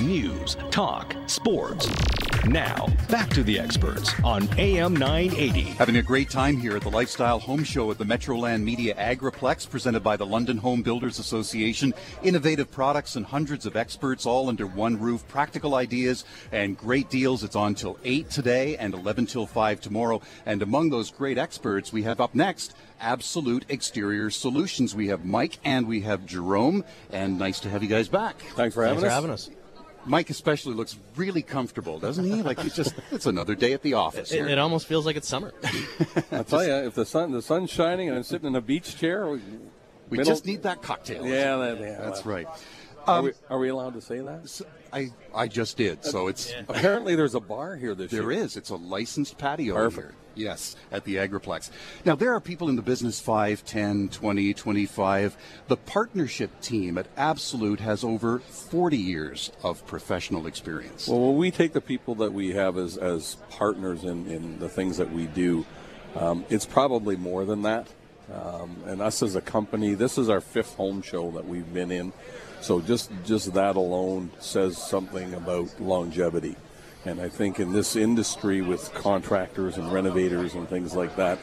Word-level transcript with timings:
news, 0.00 0.56
talk, 0.70 1.14
sports. 1.26 1.88
Now, 2.46 2.86
back 3.10 3.28
to 3.30 3.42
the 3.42 3.58
experts 3.58 4.12
on 4.22 4.48
AM 4.58 4.94
980. 4.94 5.62
Having 5.62 5.96
a 5.96 6.02
great 6.02 6.30
time 6.30 6.56
here 6.56 6.76
at 6.76 6.82
the 6.82 6.90
Lifestyle 6.90 7.40
Home 7.40 7.64
Show 7.64 7.90
at 7.90 7.98
the 7.98 8.04
Metroland 8.04 8.62
Media 8.62 8.94
Agriplex, 8.94 9.68
presented 9.68 10.04
by 10.04 10.16
the 10.16 10.26
London 10.26 10.58
Home 10.58 10.82
Builders 10.82 11.18
Association. 11.18 11.92
Innovative 12.22 12.70
products 12.70 13.16
and 13.16 13.26
hundreds 13.26 13.66
of 13.66 13.74
experts 13.74 14.26
all 14.26 14.48
under 14.48 14.66
one 14.66 14.98
roof. 15.00 15.26
Practical 15.26 15.74
ideas 15.74 16.24
and 16.52 16.78
great 16.78 17.10
deals. 17.10 17.42
It's 17.42 17.56
on 17.56 17.74
till 17.74 17.98
8 18.04 18.30
today 18.30 18.76
and 18.76 18.94
11 18.94 19.26
till 19.26 19.46
5 19.46 19.80
tomorrow. 19.80 20.22
And 20.44 20.62
among 20.62 20.90
those 20.90 21.10
great 21.10 21.38
experts, 21.38 21.92
we 21.92 22.04
have 22.04 22.20
up 22.20 22.34
next 22.34 22.76
Absolute 23.00 23.64
Exterior 23.68 24.30
Solutions. 24.30 24.94
We 24.94 25.08
have 25.08 25.24
Mike 25.24 25.58
and 25.64 25.88
we 25.88 26.02
have 26.02 26.24
Jerome. 26.26 26.84
And 27.10 27.38
nice 27.38 27.58
to 27.60 27.70
have 27.70 27.82
you 27.82 27.88
guys 27.88 28.08
back. 28.08 28.38
Thanks 28.54 28.74
for 28.74 28.84
having 28.84 29.00
Thanks 29.00 29.04
us. 29.04 29.08
for 29.08 29.14
having 29.14 29.30
us. 29.30 29.50
Mike 30.06 30.30
especially 30.30 30.74
looks 30.74 30.96
really 31.16 31.42
comfortable, 31.42 31.98
doesn't 31.98 32.24
he? 32.24 32.42
Like 32.42 32.64
it's 32.64 32.76
just 32.76 32.94
it's 33.10 33.26
another 33.26 33.54
day 33.54 33.72
at 33.72 33.82
the 33.82 33.94
office. 33.94 34.30
It, 34.32 34.36
here. 34.36 34.48
it 34.48 34.58
almost 34.58 34.86
feels 34.86 35.04
like 35.04 35.16
it's 35.16 35.28
summer. 35.28 35.52
I 36.32 36.42
tell 36.42 36.64
you, 36.64 36.72
if 36.86 36.94
the 36.94 37.04
sun 37.04 37.32
the 37.32 37.42
sun's 37.42 37.70
shining 37.70 38.08
and 38.08 38.16
I'm 38.16 38.22
sitting 38.22 38.46
in 38.46 38.54
a 38.56 38.60
beach 38.60 38.96
chair, 38.96 39.26
we, 39.28 39.40
we 40.08 40.18
middle- 40.18 40.32
just 40.32 40.46
need 40.46 40.62
that 40.62 40.82
cocktail. 40.82 41.26
Yeah, 41.26 41.56
that, 41.56 41.80
yeah, 41.80 41.98
That's 42.00 42.24
well, 42.24 42.36
right. 42.36 42.46
Are, 43.06 43.18
um, 43.18 43.24
we, 43.26 43.32
are 43.50 43.58
we 43.58 43.68
allowed 43.68 43.94
to 43.94 44.00
say 44.00 44.18
that? 44.20 44.48
So 44.48 44.66
I 44.92 45.10
I 45.34 45.48
just 45.48 45.76
did. 45.76 46.04
So 46.04 46.28
it's 46.28 46.52
Apparently, 46.68 47.14
there's 47.16 47.34
a 47.34 47.40
bar 47.40 47.76
here 47.76 47.94
this 47.94 48.10
there 48.10 48.32
year. 48.32 48.42
is. 48.44 48.56
It's 48.56 48.70
a 48.70 48.76
licensed 48.76 49.38
patio 49.38 49.74
Perfect. 49.74 50.08
here. 50.08 50.14
Yes, 50.36 50.76
at 50.92 51.04
the 51.04 51.16
Agriplex. 51.16 51.70
Now 52.04 52.14
there 52.14 52.32
are 52.34 52.40
people 52.40 52.68
in 52.68 52.76
the 52.76 52.82
business 52.82 53.18
5, 53.20 53.64
10, 53.64 54.10
20, 54.10 54.54
25. 54.54 55.36
The 55.68 55.76
partnership 55.76 56.60
team 56.60 56.98
at 56.98 57.06
Absolute 57.16 57.80
has 57.80 58.04
over 58.04 58.38
40 58.38 58.96
years 58.96 59.50
of 59.64 59.86
professional 59.86 60.46
experience. 60.46 61.08
Well, 61.08 61.20
when 61.20 61.38
we 61.38 61.50
take 61.50 61.72
the 61.72 61.80
people 61.80 62.14
that 62.16 62.32
we 62.32 62.52
have 62.52 62.76
as, 62.76 62.98
as 62.98 63.36
partners 63.50 64.04
in, 64.04 64.26
in 64.30 64.58
the 64.58 64.68
things 64.68 64.98
that 64.98 65.10
we 65.10 65.26
do, 65.26 65.64
um, 66.14 66.44
it's 66.50 66.66
probably 66.66 67.16
more 67.16 67.44
than 67.44 67.62
that. 67.62 67.88
Um, 68.32 68.76
and 68.86 69.00
us 69.00 69.22
as 69.22 69.36
a 69.36 69.40
company, 69.40 69.94
this 69.94 70.18
is 70.18 70.28
our 70.28 70.40
fifth 70.40 70.74
home 70.74 71.00
show 71.00 71.30
that 71.32 71.46
we've 71.46 71.72
been 71.72 71.90
in. 71.90 72.12
So 72.60 72.80
just 72.80 73.10
just 73.24 73.54
that 73.54 73.76
alone 73.76 74.30
says 74.40 74.76
something 74.76 75.34
about 75.34 75.80
longevity. 75.80 76.56
And 77.06 77.20
I 77.20 77.28
think 77.28 77.60
in 77.60 77.72
this 77.72 77.94
industry 77.94 78.62
with 78.62 78.92
contractors 78.94 79.76
and 79.78 79.92
renovators 79.92 80.54
and 80.54 80.68
things 80.68 80.94
like 80.96 81.14
that, 81.16 81.38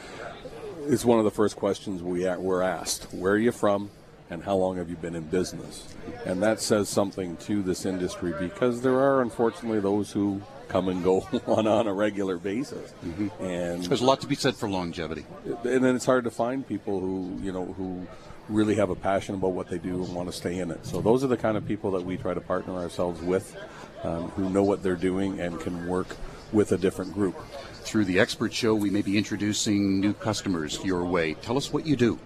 it's 0.87 1.05
one 1.05 1.19
of 1.19 1.23
the 1.23 1.31
first 1.31 1.55
questions 1.55 2.03
we 2.03 2.27
we're 2.35 2.61
asked: 2.61 3.13
Where 3.13 3.33
are 3.33 3.37
you 3.37 3.53
from, 3.53 3.89
and 4.29 4.43
how 4.43 4.55
long 4.55 4.75
have 4.75 4.89
you 4.89 4.97
been 4.97 5.15
in 5.15 5.23
business? 5.23 5.95
And 6.25 6.43
that 6.43 6.59
says 6.59 6.89
something 6.89 7.37
to 7.37 7.63
this 7.63 7.85
industry 7.85 8.33
because 8.37 8.81
there 8.81 8.99
are 8.99 9.21
unfortunately 9.21 9.79
those 9.79 10.11
who 10.11 10.41
come 10.67 10.89
and 10.89 11.01
go 11.01 11.25
on 11.47 11.65
on 11.65 11.87
a 11.87 11.93
regular 11.93 12.37
basis, 12.37 12.93
mm-hmm. 13.05 13.29
and 13.41 13.83
There's 13.85 14.01
a 14.01 14.05
lot 14.05 14.19
to 14.21 14.27
be 14.27 14.35
said 14.35 14.55
for 14.55 14.67
longevity. 14.67 15.25
and 15.63 15.83
then 15.83 15.95
it's 15.95 16.05
hard 16.05 16.25
to 16.25 16.31
find 16.31 16.67
people 16.67 16.99
who 16.99 17.39
you 17.41 17.53
know 17.53 17.73
who 17.73 18.05
really 18.49 18.75
have 18.75 18.89
a 18.89 18.95
passion 18.95 19.35
about 19.35 19.51
what 19.51 19.69
they 19.69 19.77
do 19.77 20.03
and 20.03 20.13
want 20.13 20.29
to 20.29 20.35
stay 20.35 20.59
in 20.59 20.71
it. 20.71 20.85
So 20.85 21.01
those 21.01 21.23
are 21.23 21.27
the 21.27 21.37
kind 21.37 21.55
of 21.55 21.65
people 21.65 21.91
that 21.91 22.03
we 22.03 22.17
try 22.17 22.33
to 22.33 22.41
partner 22.41 22.75
ourselves 22.75 23.21
with, 23.21 23.55
um, 24.03 24.29
who 24.29 24.49
know 24.49 24.63
what 24.63 24.83
they're 24.83 24.95
doing 24.95 25.39
and 25.39 25.59
can 25.59 25.87
work 25.87 26.15
with 26.51 26.71
a 26.71 26.77
different 26.77 27.13
group. 27.13 27.35
Through 27.83 28.05
the 28.05 28.19
expert 28.19 28.53
show, 28.53 28.75
we 28.75 28.89
may 28.89 29.01
be 29.01 29.17
introducing 29.17 29.99
new 29.99 30.13
customers 30.13 30.79
your 30.83 31.03
way. 31.05 31.33
Tell 31.35 31.57
us 31.57 31.73
what 31.73 31.85
you 31.85 31.95
do. 31.95 32.19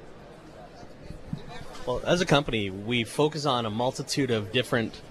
Well, 1.85 2.01
as 2.05 2.19
a 2.21 2.25
company, 2.25 2.69
we 2.69 3.05
focus 3.05 3.45
on 3.45 3.65
a 3.65 3.69
multitude 3.69 4.29
of 4.29 4.51
different 4.51 5.01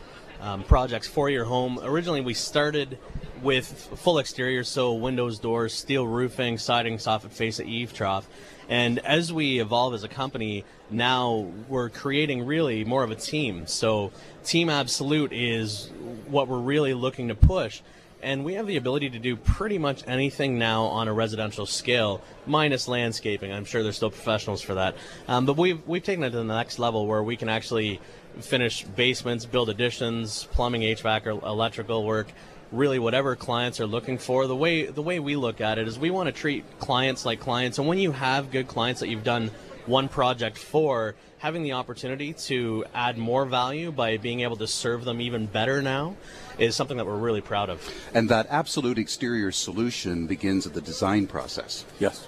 um, 0.40 0.62
projects 0.62 1.08
for 1.08 1.30
your 1.30 1.44
home. 1.44 1.78
Originally, 1.82 2.20
we 2.20 2.34
started 2.34 2.98
with 3.42 3.66
full 3.66 4.18
exterior, 4.18 4.64
so 4.64 4.94
windows, 4.94 5.38
doors, 5.38 5.72
steel 5.72 6.06
roofing, 6.06 6.58
siding, 6.58 6.98
soffit 6.98 7.30
face, 7.30 7.60
eave 7.60 7.92
trough. 7.92 8.28
And 8.68 8.98
as 9.00 9.32
we 9.32 9.60
evolve 9.60 9.94
as 9.94 10.02
a 10.02 10.08
company, 10.08 10.64
now 10.90 11.52
we're 11.68 11.88
creating 11.88 12.46
really 12.46 12.84
more 12.84 13.04
of 13.04 13.10
a 13.10 13.14
team. 13.14 13.66
So, 13.66 14.12
Team 14.44 14.68
Absolute 14.68 15.32
is 15.32 15.90
what 16.26 16.48
we're 16.48 16.58
really 16.58 16.94
looking 16.94 17.28
to 17.28 17.34
push. 17.34 17.80
And 18.22 18.44
we 18.44 18.54
have 18.54 18.66
the 18.66 18.76
ability 18.76 19.10
to 19.10 19.18
do 19.18 19.36
pretty 19.36 19.78
much 19.78 20.02
anything 20.06 20.58
now 20.58 20.84
on 20.84 21.06
a 21.06 21.12
residential 21.12 21.66
scale, 21.66 22.22
minus 22.46 22.88
landscaping. 22.88 23.52
I'm 23.52 23.64
sure 23.64 23.82
there's 23.82 23.96
still 23.96 24.10
professionals 24.10 24.62
for 24.62 24.74
that. 24.74 24.96
Um, 25.28 25.46
but 25.46 25.56
we've, 25.56 25.86
we've 25.86 26.02
taken 26.02 26.24
it 26.24 26.30
to 26.30 26.38
the 26.38 26.44
next 26.44 26.78
level 26.78 27.06
where 27.06 27.22
we 27.22 27.36
can 27.36 27.48
actually 27.48 28.00
finish 28.40 28.82
basements, 28.82 29.44
build 29.44 29.68
additions, 29.68 30.48
plumbing, 30.52 30.82
HVAC, 30.82 31.26
or 31.26 31.46
electrical 31.46 32.04
work. 32.04 32.28
Really, 32.72 32.98
whatever 32.98 33.36
clients 33.36 33.80
are 33.80 33.86
looking 33.86 34.18
for. 34.18 34.46
The 34.46 34.56
way 34.56 34.86
the 34.86 35.02
way 35.02 35.20
we 35.20 35.36
look 35.36 35.60
at 35.60 35.78
it 35.78 35.86
is 35.86 35.98
we 35.98 36.10
want 36.10 36.26
to 36.26 36.32
treat 36.32 36.64
clients 36.78 37.24
like 37.24 37.40
clients. 37.40 37.78
And 37.78 37.86
when 37.86 37.98
you 37.98 38.12
have 38.12 38.50
good 38.50 38.66
clients 38.66 39.00
that 39.00 39.08
you've 39.08 39.24
done 39.24 39.50
one 39.86 40.08
project 40.08 40.58
for, 40.58 41.14
having 41.38 41.62
the 41.62 41.72
opportunity 41.72 42.32
to 42.32 42.84
add 42.94 43.16
more 43.16 43.44
value 43.44 43.92
by 43.92 44.16
being 44.16 44.40
able 44.40 44.56
to 44.56 44.66
serve 44.66 45.04
them 45.04 45.20
even 45.20 45.46
better 45.46 45.80
now 45.80 46.16
is 46.58 46.74
something 46.74 46.96
that 46.96 47.06
we're 47.06 47.16
really 47.16 47.40
proud 47.40 47.70
of. 47.70 47.80
And 48.14 48.28
that 48.30 48.46
absolute 48.50 48.98
exterior 48.98 49.52
solution 49.52 50.26
begins 50.26 50.66
at 50.66 50.74
the 50.74 50.80
design 50.80 51.26
process. 51.26 51.84
Yes. 52.00 52.26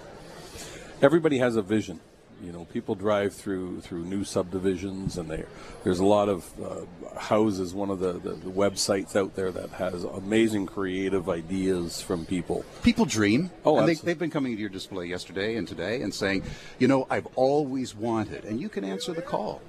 Everybody 1.02 1.38
has 1.38 1.56
a 1.56 1.62
vision. 1.62 2.00
You 2.42 2.52
know, 2.52 2.64
people 2.66 2.94
drive 2.94 3.34
through 3.34 3.80
through 3.80 4.04
new 4.04 4.22
subdivisions, 4.22 5.18
and 5.18 5.28
they, 5.28 5.44
there's 5.82 5.98
a 5.98 6.04
lot 6.04 6.28
of 6.28 6.44
uh, 6.62 7.18
houses. 7.18 7.74
One 7.74 7.90
of 7.90 7.98
the, 7.98 8.12
the, 8.12 8.30
the 8.30 8.50
websites 8.50 9.16
out 9.16 9.34
there 9.34 9.50
that 9.50 9.70
has 9.70 10.04
amazing 10.04 10.66
creative 10.66 11.28
ideas 11.28 12.00
from 12.00 12.24
people. 12.26 12.64
People 12.82 13.06
dream. 13.06 13.50
Oh, 13.64 13.78
and 13.78 13.88
they, 13.88 13.94
they've 13.94 14.18
been 14.18 14.30
coming 14.30 14.54
to 14.54 14.60
your 14.60 14.70
display 14.70 15.06
yesterday 15.06 15.56
and 15.56 15.66
today 15.66 16.00
and 16.02 16.14
saying, 16.14 16.44
you 16.78 16.86
know, 16.86 17.06
I've 17.10 17.26
always 17.34 17.94
wanted, 17.96 18.44
and 18.44 18.60
you 18.60 18.68
can 18.68 18.84
answer 18.84 19.12
the 19.12 19.22
call. 19.22 19.60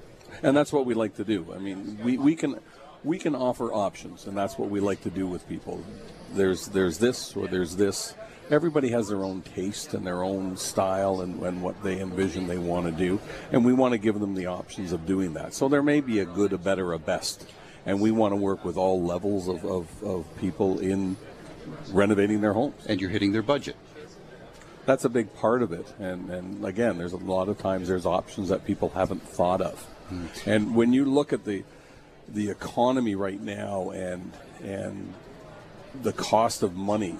and 0.43 0.55
that's 0.55 0.71
what 0.71 0.85
we 0.85 0.93
like 0.93 1.15
to 1.15 1.23
do. 1.23 1.47
I 1.55 1.57
mean, 1.57 1.99
we, 2.03 2.17
we 2.17 2.35
can 2.35 2.59
we 3.03 3.17
can 3.17 3.35
offer 3.35 3.73
options, 3.73 4.27
and 4.27 4.37
that's 4.37 4.57
what 4.57 4.69
we 4.69 4.79
like 4.79 5.01
to 5.03 5.09
do 5.09 5.25
with 5.25 5.47
people. 5.47 5.83
There's 6.33 6.67
there's 6.67 6.97
this 6.99 7.35
or 7.35 7.47
there's 7.47 7.75
this. 7.77 8.13
Everybody 8.49 8.89
has 8.89 9.09
their 9.09 9.23
own 9.23 9.41
taste 9.41 9.93
and 9.93 10.05
their 10.05 10.23
own 10.23 10.57
style 10.57 11.21
and, 11.21 11.41
and 11.43 11.61
what 11.61 11.81
they 11.83 11.99
envision 11.99 12.47
they 12.47 12.57
want 12.57 12.85
to 12.85 12.91
do, 12.91 13.19
and 13.51 13.63
we 13.63 13.73
want 13.73 13.91
to 13.91 13.97
give 13.97 14.19
them 14.19 14.33
the 14.33 14.47
options 14.47 14.91
of 14.91 15.05
doing 15.05 15.33
that. 15.33 15.53
So 15.53 15.69
there 15.69 15.83
may 15.83 16.01
be 16.01 16.19
a 16.19 16.25
good, 16.25 16.51
a 16.53 16.57
better, 16.57 16.93
a 16.93 16.99
best, 16.99 17.45
and 17.85 18.01
we 18.01 18.11
want 18.11 18.31
to 18.31 18.35
work 18.35 18.65
with 18.65 18.75
all 18.75 19.03
levels 19.03 19.47
of, 19.47 19.63
of, 19.65 20.03
of 20.03 20.25
people 20.37 20.79
in 20.79 21.15
renovating 21.91 22.41
their 22.41 22.53
homes 22.53 22.85
And 22.87 22.99
you're 22.99 23.11
hitting 23.11 23.31
their 23.31 23.43
budget. 23.43 23.75
that's 24.85 25.05
a 25.05 25.09
big 25.09 25.33
part 25.35 25.61
of 25.61 25.71
it. 25.71 25.93
And, 25.99 26.29
and 26.31 26.65
again, 26.65 26.97
there's 26.97 27.13
a 27.13 27.17
lot 27.17 27.49
of 27.49 27.59
times 27.59 27.87
there's 27.87 28.07
options 28.07 28.49
that 28.49 28.65
people 28.65 28.89
haven't 28.89 29.21
thought 29.21 29.61
of. 29.61 29.79
Hmm. 30.09 30.25
And 30.47 30.75
when 30.75 30.93
you 30.93 31.05
look 31.05 31.33
at 31.33 31.45
the 31.45 31.63
the 32.27 32.49
economy 32.49 33.15
right 33.15 33.41
now 33.41 33.89
and 33.89 34.31
and 34.63 35.13
the 36.01 36.13
cost 36.13 36.63
of 36.63 36.75
money, 36.75 37.17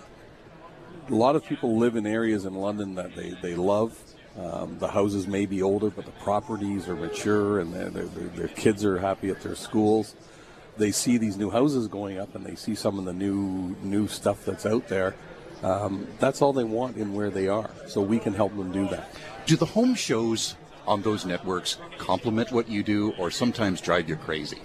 a 1.09 1.16
lot 1.16 1.36
of 1.36 1.46
people 1.46 1.78
live 1.78 1.96
in 1.96 2.06
areas 2.06 2.46
in 2.46 2.53
London 2.53 2.96
that 2.96 3.16
they, 3.16 3.31
they 3.42 3.56
love. 3.56 3.97
Um, 4.38 4.78
the 4.80 4.88
houses 4.88 5.28
may 5.28 5.46
be 5.46 5.62
older, 5.62 5.90
but 5.90 6.06
the 6.06 6.12
properties 6.12 6.88
are 6.88 6.96
mature 6.96 7.59
and 7.59 7.74
their, 7.74 7.90
their, 7.90 8.06
their 8.06 8.47
kids 8.47 8.86
are 8.86 9.00
happy 9.00 9.30
at 9.30 9.42
their 9.42 9.56
schools. 9.56 10.16
They 10.78 10.92
see 10.92 11.18
these 11.18 11.36
new 11.36 11.50
houses 11.50 11.88
going 11.88 12.20
up 12.20 12.36
and 12.36 12.46
they 12.46 12.56
see 12.56 12.75
some 12.75 13.00
of 13.00 13.06
the 13.06 13.14
new 13.14 13.75
new 13.84 14.08
stuff 14.08 14.46
that's 14.46 14.66
out 14.66 14.88
there. 14.88 15.16
Um, 15.62 16.08
that's 16.20 16.42
all 16.42 16.53
they 16.53 16.64
want 16.64 16.96
in 16.96 17.14
where 17.14 17.30
they 17.30 17.50
are. 17.50 17.70
So 17.88 18.00
we 18.02 18.18
can 18.18 18.34
help 18.34 18.56
them 18.56 18.72
do 18.72 18.88
that. 18.90 19.14
Do 19.46 19.58
the 19.58 19.66
home 19.66 19.94
shows 19.94 20.56
on 20.88 21.02
those 21.02 21.26
networks 21.26 21.78
complement 21.97 22.52
what 22.52 22.70
you 22.70 22.81
do 22.81 23.14
or 23.18 23.30
sometimes 23.30 23.81
drive 23.81 24.08
you 24.08 24.16
crazy? 24.16 24.59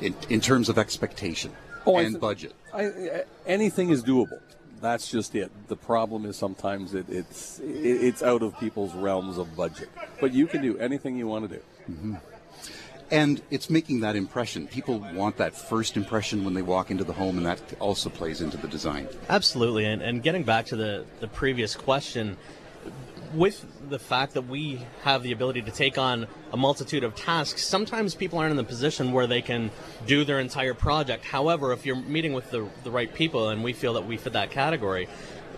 In, 0.00 0.14
in 0.28 0.42
terms 0.42 0.68
of 0.68 0.76
expectation 0.76 1.52
Oh, 1.86 1.96
and 1.96 2.10
th- 2.14 2.20
budget. 2.20 2.52
I, 2.74 2.82
I, 2.84 3.24
anything 3.46 3.88
is 3.88 4.02
doable. 4.02 4.40
That's 4.86 5.10
just 5.10 5.34
it. 5.34 5.50
The 5.66 5.76
problem 5.76 6.24
is 6.26 6.36
sometimes 6.36 6.94
it, 6.94 7.06
it's 7.08 7.58
it, 7.58 8.04
it's 8.08 8.22
out 8.22 8.42
of 8.42 8.56
people's 8.60 8.94
realms 8.94 9.36
of 9.36 9.56
budget. 9.56 9.88
But 10.20 10.32
you 10.32 10.46
can 10.46 10.62
do 10.62 10.78
anything 10.78 11.16
you 11.16 11.26
want 11.26 11.50
to 11.50 11.56
do. 11.56 11.62
Mm-hmm. 11.90 12.14
And 13.10 13.42
it's 13.50 13.68
making 13.68 14.00
that 14.00 14.14
impression. 14.14 14.68
People 14.68 15.04
want 15.12 15.38
that 15.38 15.56
first 15.56 15.96
impression 15.96 16.44
when 16.44 16.54
they 16.54 16.62
walk 16.62 16.92
into 16.92 17.02
the 17.02 17.12
home, 17.12 17.36
and 17.36 17.46
that 17.46 17.60
also 17.80 18.10
plays 18.10 18.40
into 18.40 18.56
the 18.58 18.68
design. 18.68 19.08
Absolutely, 19.28 19.84
and, 19.86 20.02
and 20.02 20.22
getting 20.22 20.44
back 20.44 20.66
to 20.66 20.76
the, 20.76 21.04
the 21.18 21.28
previous 21.28 21.74
question, 21.74 22.36
with 23.36 23.64
the 23.90 23.98
fact 23.98 24.34
that 24.34 24.48
we 24.48 24.80
have 25.02 25.22
the 25.22 25.32
ability 25.32 25.62
to 25.62 25.70
take 25.70 25.98
on 25.98 26.26
a 26.52 26.56
multitude 26.56 27.04
of 27.04 27.14
tasks, 27.14 27.64
sometimes 27.64 28.14
people 28.14 28.38
aren't 28.38 28.50
in 28.50 28.56
the 28.56 28.64
position 28.64 29.12
where 29.12 29.26
they 29.26 29.42
can 29.42 29.70
do 30.06 30.24
their 30.24 30.40
entire 30.40 30.74
project. 30.74 31.24
However, 31.24 31.72
if 31.72 31.84
you're 31.86 31.96
meeting 31.96 32.32
with 32.32 32.50
the, 32.50 32.66
the 32.84 32.90
right 32.90 33.12
people, 33.12 33.50
and 33.50 33.62
we 33.62 33.72
feel 33.72 33.94
that 33.94 34.06
we 34.06 34.16
fit 34.16 34.32
that 34.32 34.50
category, 34.50 35.06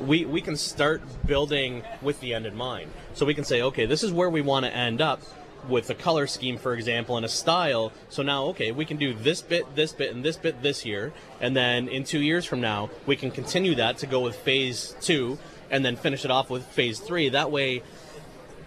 we, 0.00 0.24
we 0.24 0.40
can 0.40 0.56
start 0.56 1.02
building 1.26 1.82
with 2.02 2.20
the 2.20 2.34
end 2.34 2.46
in 2.46 2.54
mind. 2.56 2.90
So 3.14 3.26
we 3.26 3.34
can 3.34 3.44
say, 3.44 3.62
okay, 3.62 3.86
this 3.86 4.02
is 4.02 4.12
where 4.12 4.30
we 4.30 4.42
want 4.42 4.64
to 4.66 4.74
end 4.74 5.00
up. 5.00 5.20
with 5.68 5.90
a 5.90 5.94
color 5.94 6.26
scheme, 6.26 6.56
for 6.56 6.74
example, 6.74 7.16
and 7.16 7.26
a 7.26 7.28
style. 7.28 7.92
So 8.08 8.22
now, 8.22 8.44
okay, 8.46 8.72
we 8.72 8.84
can 8.84 8.96
do 8.96 9.12
this 9.14 9.42
bit, 9.42 9.74
this 9.74 9.92
bit, 9.92 10.14
and 10.14 10.24
this 10.24 10.36
bit 10.36 10.62
this 10.62 10.84
year, 10.84 11.12
and 11.40 11.56
then 11.56 11.88
in 11.88 12.04
two 12.04 12.20
years 12.20 12.44
from 12.44 12.60
now, 12.60 12.90
we 13.06 13.16
can 13.16 13.30
continue 13.30 13.74
that 13.76 13.98
to 13.98 14.06
go 14.06 14.20
with 14.20 14.36
phase 14.36 14.94
two, 15.00 15.38
and 15.70 15.84
then 15.84 15.96
finish 15.96 16.24
it 16.24 16.30
off 16.30 16.50
with 16.50 16.64
phase 16.66 16.98
three. 16.98 17.28
That 17.30 17.50
way, 17.50 17.82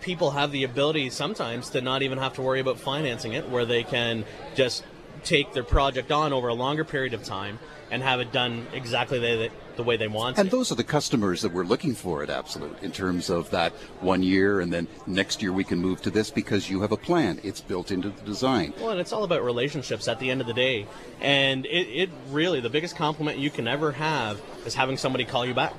people 0.02 0.32
have 0.32 0.52
the 0.52 0.64
ability 0.64 1.10
sometimes 1.10 1.70
to 1.70 1.82
not 1.82 2.02
even 2.02 2.18
have 2.18 2.34
to 2.34 2.42
worry 2.42 2.60
about 2.60 2.80
financing 2.80 3.34
it, 3.34 3.50
where 3.50 3.66
they 3.66 3.84
can 3.84 4.26
just 4.56 4.84
take 5.24 5.54
their 5.54 5.64
project 5.64 6.12
on 6.12 6.34
over 6.34 6.48
a 6.48 6.54
longer 6.54 6.84
period 6.84 7.14
of 7.14 7.24
time 7.24 7.60
and 7.92 8.02
have 8.02 8.22
it 8.22 8.32
done 8.32 8.66
exactly 8.74 9.20
the, 9.20 9.52
the 9.76 9.84
way 9.84 9.98
they 9.98 10.08
want. 10.08 10.38
It. 10.38 10.42
And 10.42 10.50
those 10.50 10.72
are 10.72 10.76
the 10.76 10.84
customers 10.84 11.42
that 11.42 11.54
we're 11.54 11.66
looking 11.66 11.94
for 11.94 12.24
at 12.24 12.30
Absolute 12.30 12.82
in 12.82 12.92
terms 12.92 13.30
of 13.30 13.50
that 13.52 13.74
one 14.00 14.24
year 14.24 14.62
and 14.62 14.72
then 14.72 14.88
next 15.06 15.42
year 15.42 15.52
we 15.52 15.66
can 15.66 15.80
move 15.80 16.02
to 16.04 16.10
this 16.10 16.32
because 16.32 16.70
you 16.70 16.82
have 16.82 16.94
a 16.94 16.98
plan. 16.98 17.40
It's 17.44 17.60
built 17.60 17.92
into 17.92 18.10
the 18.10 18.22
design. 18.22 18.74
Well, 18.80 18.92
and 18.92 19.00
it's 19.00 19.12
all 19.12 19.26
about 19.26 19.44
relationships 19.44 20.08
at 20.08 20.20
the 20.20 20.32
end 20.32 20.40
of 20.40 20.48
the 20.48 20.54
day. 20.54 20.88
And 21.20 21.66
it, 21.66 21.88
it 21.88 22.10
really, 22.30 22.62
the 22.62 22.70
biggest 22.70 22.96
compliment 22.96 23.38
you 23.38 23.50
can 23.50 23.68
ever 23.68 23.92
have 23.92 24.42
is 24.66 24.74
having 24.74 24.98
somebody 24.98 25.26
call 25.26 25.46
you 25.46 25.54
back. 25.54 25.74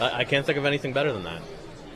I, 0.00 0.20
I 0.20 0.24
can't 0.24 0.44
think 0.44 0.58
of 0.58 0.64
anything 0.64 0.92
better 0.92 1.12
than 1.12 1.24
that. 1.24 1.42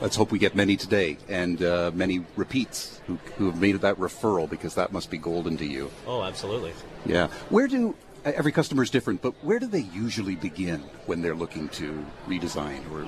Let's 0.00 0.16
hope 0.16 0.32
we 0.32 0.40
get 0.40 0.56
many 0.56 0.76
today 0.76 1.16
and 1.28 1.62
uh, 1.62 1.92
many 1.94 2.24
repeats 2.34 3.00
who, 3.06 3.18
who 3.36 3.46
have 3.46 3.60
made 3.60 3.76
that 3.82 3.96
referral 3.96 4.50
because 4.50 4.74
that 4.74 4.92
must 4.92 5.10
be 5.10 5.18
golden 5.18 5.56
to 5.58 5.64
you. 5.64 5.92
Oh, 6.08 6.22
absolutely. 6.22 6.72
Yeah. 7.06 7.28
Where 7.50 7.68
do 7.68 7.94
every 8.24 8.50
customer 8.50 8.82
is 8.82 8.90
different, 8.90 9.22
but 9.22 9.32
where 9.42 9.58
do 9.58 9.66
they 9.66 9.86
usually 9.94 10.34
begin 10.34 10.80
when 11.06 11.22
they're 11.22 11.36
looking 11.36 11.68
to 11.70 12.04
redesign 12.26 12.80
or 12.90 13.06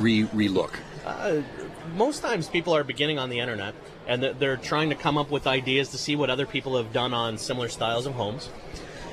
re 0.00 0.24
relook? 0.24 0.74
Uh, 1.06 1.40
most 1.96 2.20
times 2.20 2.48
people 2.48 2.76
are 2.76 2.84
beginning 2.84 3.18
on 3.18 3.30
the 3.30 3.38
internet 3.38 3.74
and 4.06 4.22
they're 4.22 4.58
trying 4.58 4.90
to 4.90 4.94
come 4.94 5.16
up 5.16 5.30
with 5.30 5.46
ideas 5.46 5.88
to 5.88 5.96
see 5.96 6.14
what 6.16 6.28
other 6.28 6.44
people 6.44 6.76
have 6.76 6.92
done 6.92 7.14
on 7.14 7.38
similar 7.38 7.70
styles 7.70 8.04
of 8.04 8.12
homes. 8.12 8.50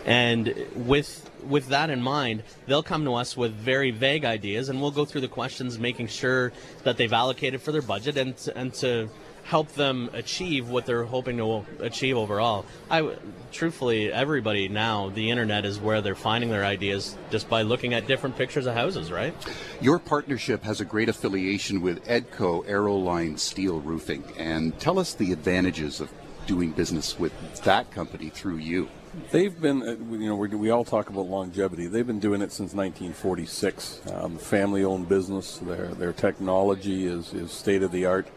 And 0.06 0.54
with 0.76 1.25
with 1.48 1.68
that 1.68 1.90
in 1.90 2.02
mind, 2.02 2.44
they'll 2.68 2.84
come 2.84 3.06
to 3.06 3.14
us 3.14 3.36
with 3.38 3.54
very 3.54 3.92
vague 3.92 4.26
ideas, 4.26 4.70
and 4.70 4.82
we'll 4.82 4.92
go 4.92 5.06
through 5.06 5.22
the 5.22 5.28
questions, 5.28 5.80
making 5.80 6.08
sure 6.08 6.52
that 6.84 6.98
they've 6.98 7.14
allocated 7.14 7.62
for 7.62 7.72
their 7.72 7.82
budget 7.82 8.18
and 8.18 8.36
to, 8.38 8.58
and 8.58 8.74
to 8.76 9.10
help 9.44 9.72
them 9.74 10.10
achieve 10.14 10.70
what 10.70 10.88
they're 10.88 11.04
hoping 11.04 11.38
to 11.38 11.64
achieve 11.80 12.18
overall. 12.18 12.66
I 12.90 13.16
truthfully, 13.52 14.12
everybody 14.12 14.68
now, 14.68 15.10
the 15.10 15.30
internet 15.30 15.66
is 15.66 15.80
where 15.80 16.02
they're 16.02 16.16
finding 16.16 16.50
their 16.50 16.66
ideas 16.66 17.16
just 17.30 17.48
by 17.48 17.62
looking 17.62 17.94
at 17.94 18.08
different 18.08 18.38
pictures 18.38 18.66
of 18.66 18.74
houses, 18.74 19.12
right? 19.12 19.36
Your 19.82 20.00
partnership 20.00 20.64
has 20.64 20.82
a 20.82 20.86
great 20.86 21.10
affiliation 21.10 21.82
with 21.82 22.04
Edco 22.06 22.66
Arrowline 22.66 23.38
Steel 23.38 23.80
Roofing, 23.80 24.24
and 24.36 24.78
tell 24.80 24.98
us 24.98 25.14
the 25.14 25.32
advantages 25.32 26.02
of 26.02 26.12
doing 26.48 26.72
business 26.72 27.20
with 27.20 27.32
that 27.64 27.92
company 27.92 28.30
through 28.30 28.58
you. 28.58 28.90
They've 29.32 29.62
been, 29.62 29.82
uh, 29.82 29.96
you 30.12 30.28
know, 30.28 30.36
we 30.36 30.70
all 30.72 30.84
talk 30.84 31.10
about 31.10 31.28
longevity. 31.28 31.88
They've 31.88 32.06
been 32.06 32.20
doing 32.20 32.42
it 32.42 32.52
since 32.52 32.74
1946. 32.74 34.02
Um, 34.12 34.38
family-owned 34.38 35.08
business. 35.08 35.58
Their 35.60 35.88
their 35.88 36.12
technology 36.12 37.06
is, 37.06 37.34
is 37.34 37.52
state 37.52 37.82
of 37.82 37.92
the 37.92 38.06
art. 38.06 38.28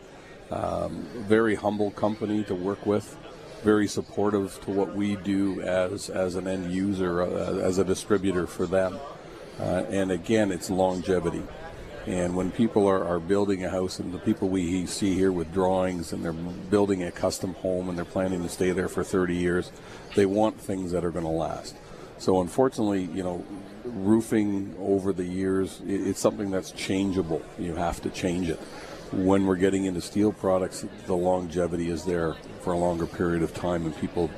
Um, 0.50 1.02
very 1.16 1.56
humble 1.56 1.90
company 1.90 2.44
to 2.44 2.54
work 2.54 2.86
with, 2.86 3.16
very 3.62 3.88
supportive 3.88 4.60
to 4.64 4.70
what 4.70 4.94
we 4.94 5.16
do 5.16 5.60
as 5.62 6.10
as 6.10 6.36
an 6.36 6.46
end 6.46 6.72
user, 6.72 7.22
uh, 7.22 7.56
as 7.56 7.78
a 7.78 7.84
distributor 7.84 8.46
for 8.46 8.66
them. 8.66 8.98
Uh, 9.58 9.84
and 9.90 10.12
again, 10.12 10.52
it's 10.52 10.70
longevity. 10.70 11.42
And 12.08 12.34
when 12.34 12.50
people 12.50 12.86
are, 12.86 13.04
are 13.04 13.20
building 13.20 13.64
a 13.64 13.68
house, 13.68 13.98
and 13.98 14.12
the 14.12 14.18
people 14.18 14.48
we 14.48 14.86
see 14.86 15.14
here 15.14 15.30
with 15.30 15.52
drawings, 15.52 16.12
and 16.12 16.24
they're 16.24 16.32
building 16.32 17.02
a 17.04 17.12
custom 17.12 17.54
home, 17.54 17.88
and 17.88 17.98
they're 17.98 18.04
planning 18.06 18.42
to 18.42 18.48
stay 18.48 18.70
there 18.70 18.88
for 18.88 19.04
30 19.04 19.36
years, 19.36 19.70
they 20.14 20.24
want 20.24 20.58
things 20.58 20.90
that 20.92 21.04
are 21.04 21.10
going 21.10 21.26
to 21.26 21.30
last. 21.30 21.76
So 22.16 22.40
unfortunately, 22.40 23.04
you 23.04 23.22
know, 23.22 23.44
roofing 23.84 24.74
over 24.80 25.12
the 25.12 25.24
years, 25.24 25.82
it's 25.86 26.18
something 26.18 26.50
that's 26.50 26.72
changeable. 26.72 27.42
You 27.58 27.74
have 27.74 28.00
to 28.02 28.10
change 28.10 28.48
it 28.48 28.58
when 29.12 29.46
we're 29.46 29.56
getting 29.56 29.86
into 29.86 30.00
steel 30.00 30.32
products, 30.32 30.84
the 31.06 31.14
longevity 31.14 31.90
is 31.90 32.04
there 32.04 32.34
for 32.60 32.72
a 32.72 32.76
longer 32.76 33.06
period 33.06 33.42
of 33.42 33.54
time, 33.54 33.86
and 33.86 33.96
people 33.96 34.30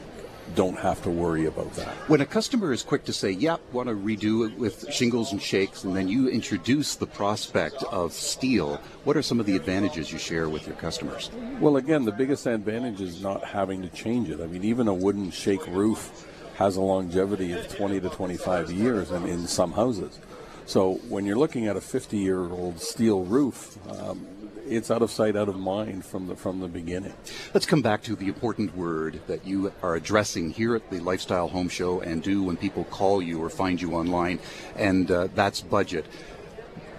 don't 0.55 0.79
have 0.79 1.03
to 1.03 1.11
worry 1.11 1.47
about 1.47 1.73
that. 1.75 1.89
When 2.09 2.21
a 2.21 2.27
customer 2.27 2.73
is 2.73 2.83
quick 2.83 3.05
to 3.05 3.13
say, 3.13 3.31
"Yep, 3.31 3.61
want 3.73 3.89
to 3.89 3.95
redo 3.95 4.47
it 4.49 4.59
with 4.59 4.93
shingles 4.93 5.33
and 5.33 5.41
shakes," 5.41 5.85
and 5.85 5.97
then 5.97 6.09
you 6.09 6.29
introduce 6.29 6.95
the 6.95 7.07
prospect 7.07 7.83
of 7.85 8.13
steel, 8.13 8.81
what 9.05 9.17
are 9.17 9.23
some 9.23 9.41
of 9.41 9.47
the 9.47 9.57
advantages 9.57 10.13
you 10.13 10.19
share 10.19 10.49
with 10.49 10.67
your 10.67 10.77
customers? 10.77 11.31
Well, 11.61 11.77
again, 11.77 12.05
the 12.05 12.13
biggest 12.13 12.47
advantage 12.47 13.01
is 13.01 13.23
not 13.23 13.45
having 13.45 13.83
to 13.83 13.89
change 13.89 14.31
it. 14.31 14.41
I 14.41 14.47
mean, 14.47 14.65
even 14.65 14.89
a 14.89 14.95
wooden 14.95 15.31
shake 15.31 15.67
roof 15.67 16.27
has 16.57 16.77
a 16.77 16.81
longevity 16.81 17.53
of 17.53 17.69
20 17.69 18.01
to 18.01 18.11
25 18.11 18.71
years 18.71 19.11
in, 19.11 19.27
in 19.27 19.47
some 19.47 19.73
houses. 19.73 20.19
So 20.67 21.01
when 21.09 21.25
you're 21.25 21.39
looking 21.39 21.67
at 21.67 21.77
a 21.77 21.81
50 21.81 22.19
year 22.19 22.41
old 22.51 22.81
steel 22.81 23.25
roof, 23.25 23.79
um, 23.91 24.27
it's 24.71 24.91
out 24.91 25.03
of 25.03 25.11
sight, 25.11 25.37
out 25.37 25.49
of 25.49 25.59
mind 25.59 26.05
from 26.05 26.29
the 26.29 26.37
from 26.37 26.61
the 26.61 26.69
beginning. 26.69 27.13
Let's 27.53 27.67
come 27.67 27.83
back 27.83 28.03
to 28.05 28.15
the 28.15 28.29
important 28.29 28.77
word 28.77 29.21
that 29.27 29.45
you 29.45 29.73
are 29.83 29.97
addressing 29.97 30.51
here 30.51 30.77
at 30.77 30.89
the 30.91 31.01
Lifestyle 31.01 31.49
Home 31.49 31.69
Show 31.69 32.01
and 32.01 32.23
do 32.23 32.43
when 32.43 32.57
people 32.57 32.85
call 32.85 33.21
you 33.21 33.43
or 33.43 33.51
find 33.51 33.81
you 33.81 33.95
online, 33.95 34.39
and 34.77 35.11
uh, 35.11 35.29
that's 35.35 35.61
budget. 35.61 36.07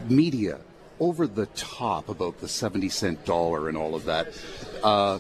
Media 0.09 0.59
over 0.99 1.25
the 1.25 1.47
top 1.47 2.09
about 2.09 2.39
the 2.41 2.47
70 2.47 2.89
cent 2.89 3.25
dollar 3.25 3.69
and 3.69 3.77
all 3.77 3.95
of 3.95 4.05
that. 4.05 4.27
Uh, 4.83 5.19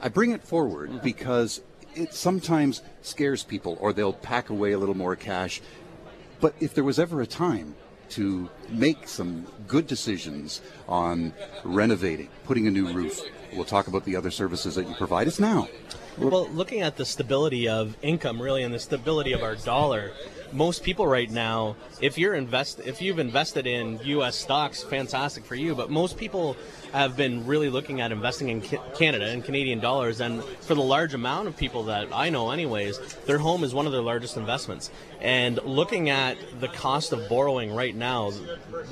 I 0.00 0.08
bring 0.08 0.32
it 0.32 0.42
forward 0.42 1.02
because 1.02 1.60
it 1.94 2.14
sometimes 2.14 2.82
scares 3.02 3.44
people 3.44 3.76
or 3.80 3.92
they'll 3.92 4.12
pack 4.12 4.50
away 4.50 4.72
a 4.72 4.78
little 4.78 4.96
more 4.96 5.14
cash. 5.14 5.60
But 6.40 6.54
if 6.58 6.74
there 6.74 6.84
was 6.84 6.98
ever 6.98 7.20
a 7.20 7.26
time 7.26 7.74
to 8.10 8.48
make 8.68 9.08
some 9.08 9.46
good 9.66 9.86
decisions 9.86 10.60
on 10.88 11.32
renovating, 11.64 12.28
putting 12.44 12.66
a 12.66 12.70
new 12.70 12.92
roof. 12.92 13.20
We'll 13.54 13.64
talk 13.64 13.88
about 13.88 14.04
the 14.04 14.16
other 14.16 14.30
services 14.30 14.74
that 14.76 14.88
you 14.88 14.94
provide. 14.94 15.26
It's 15.26 15.40
now. 15.40 15.68
Well, 16.18 16.48
looking 16.48 16.82
at 16.82 16.96
the 16.96 17.04
stability 17.04 17.68
of 17.68 17.96
income, 18.02 18.40
really, 18.40 18.62
and 18.62 18.74
the 18.74 18.78
stability 18.78 19.32
of 19.32 19.42
our 19.42 19.56
dollar, 19.56 20.12
most 20.52 20.82
people 20.82 21.06
right 21.06 21.30
now, 21.30 21.76
if 22.00 22.18
you're 22.18 22.34
invest, 22.34 22.80
if 22.84 23.00
you've 23.00 23.18
invested 23.18 23.66
in 23.66 24.00
U.S. 24.04 24.36
stocks, 24.36 24.82
fantastic 24.82 25.44
for 25.44 25.54
you. 25.54 25.74
But 25.74 25.90
most 25.90 26.16
people 26.16 26.56
have 26.92 27.16
been 27.16 27.46
really 27.46 27.70
looking 27.70 28.00
at 28.00 28.12
investing 28.12 28.48
in 28.48 28.60
Canada 28.60 29.26
and 29.26 29.44
Canadian 29.44 29.80
dollars. 29.80 30.20
And 30.20 30.42
for 30.42 30.74
the 30.74 30.82
large 30.82 31.14
amount 31.14 31.48
of 31.48 31.56
people 31.56 31.84
that 31.84 32.08
I 32.12 32.30
know, 32.30 32.50
anyways, 32.50 32.98
their 33.26 33.38
home 33.38 33.64
is 33.64 33.74
one 33.74 33.86
of 33.86 33.92
their 33.92 34.02
largest 34.02 34.36
investments. 34.36 34.90
And 35.20 35.60
looking 35.64 36.10
at 36.10 36.36
the 36.60 36.68
cost 36.68 37.12
of 37.12 37.28
borrowing 37.28 37.74
right 37.74 37.94
now, 37.94 38.30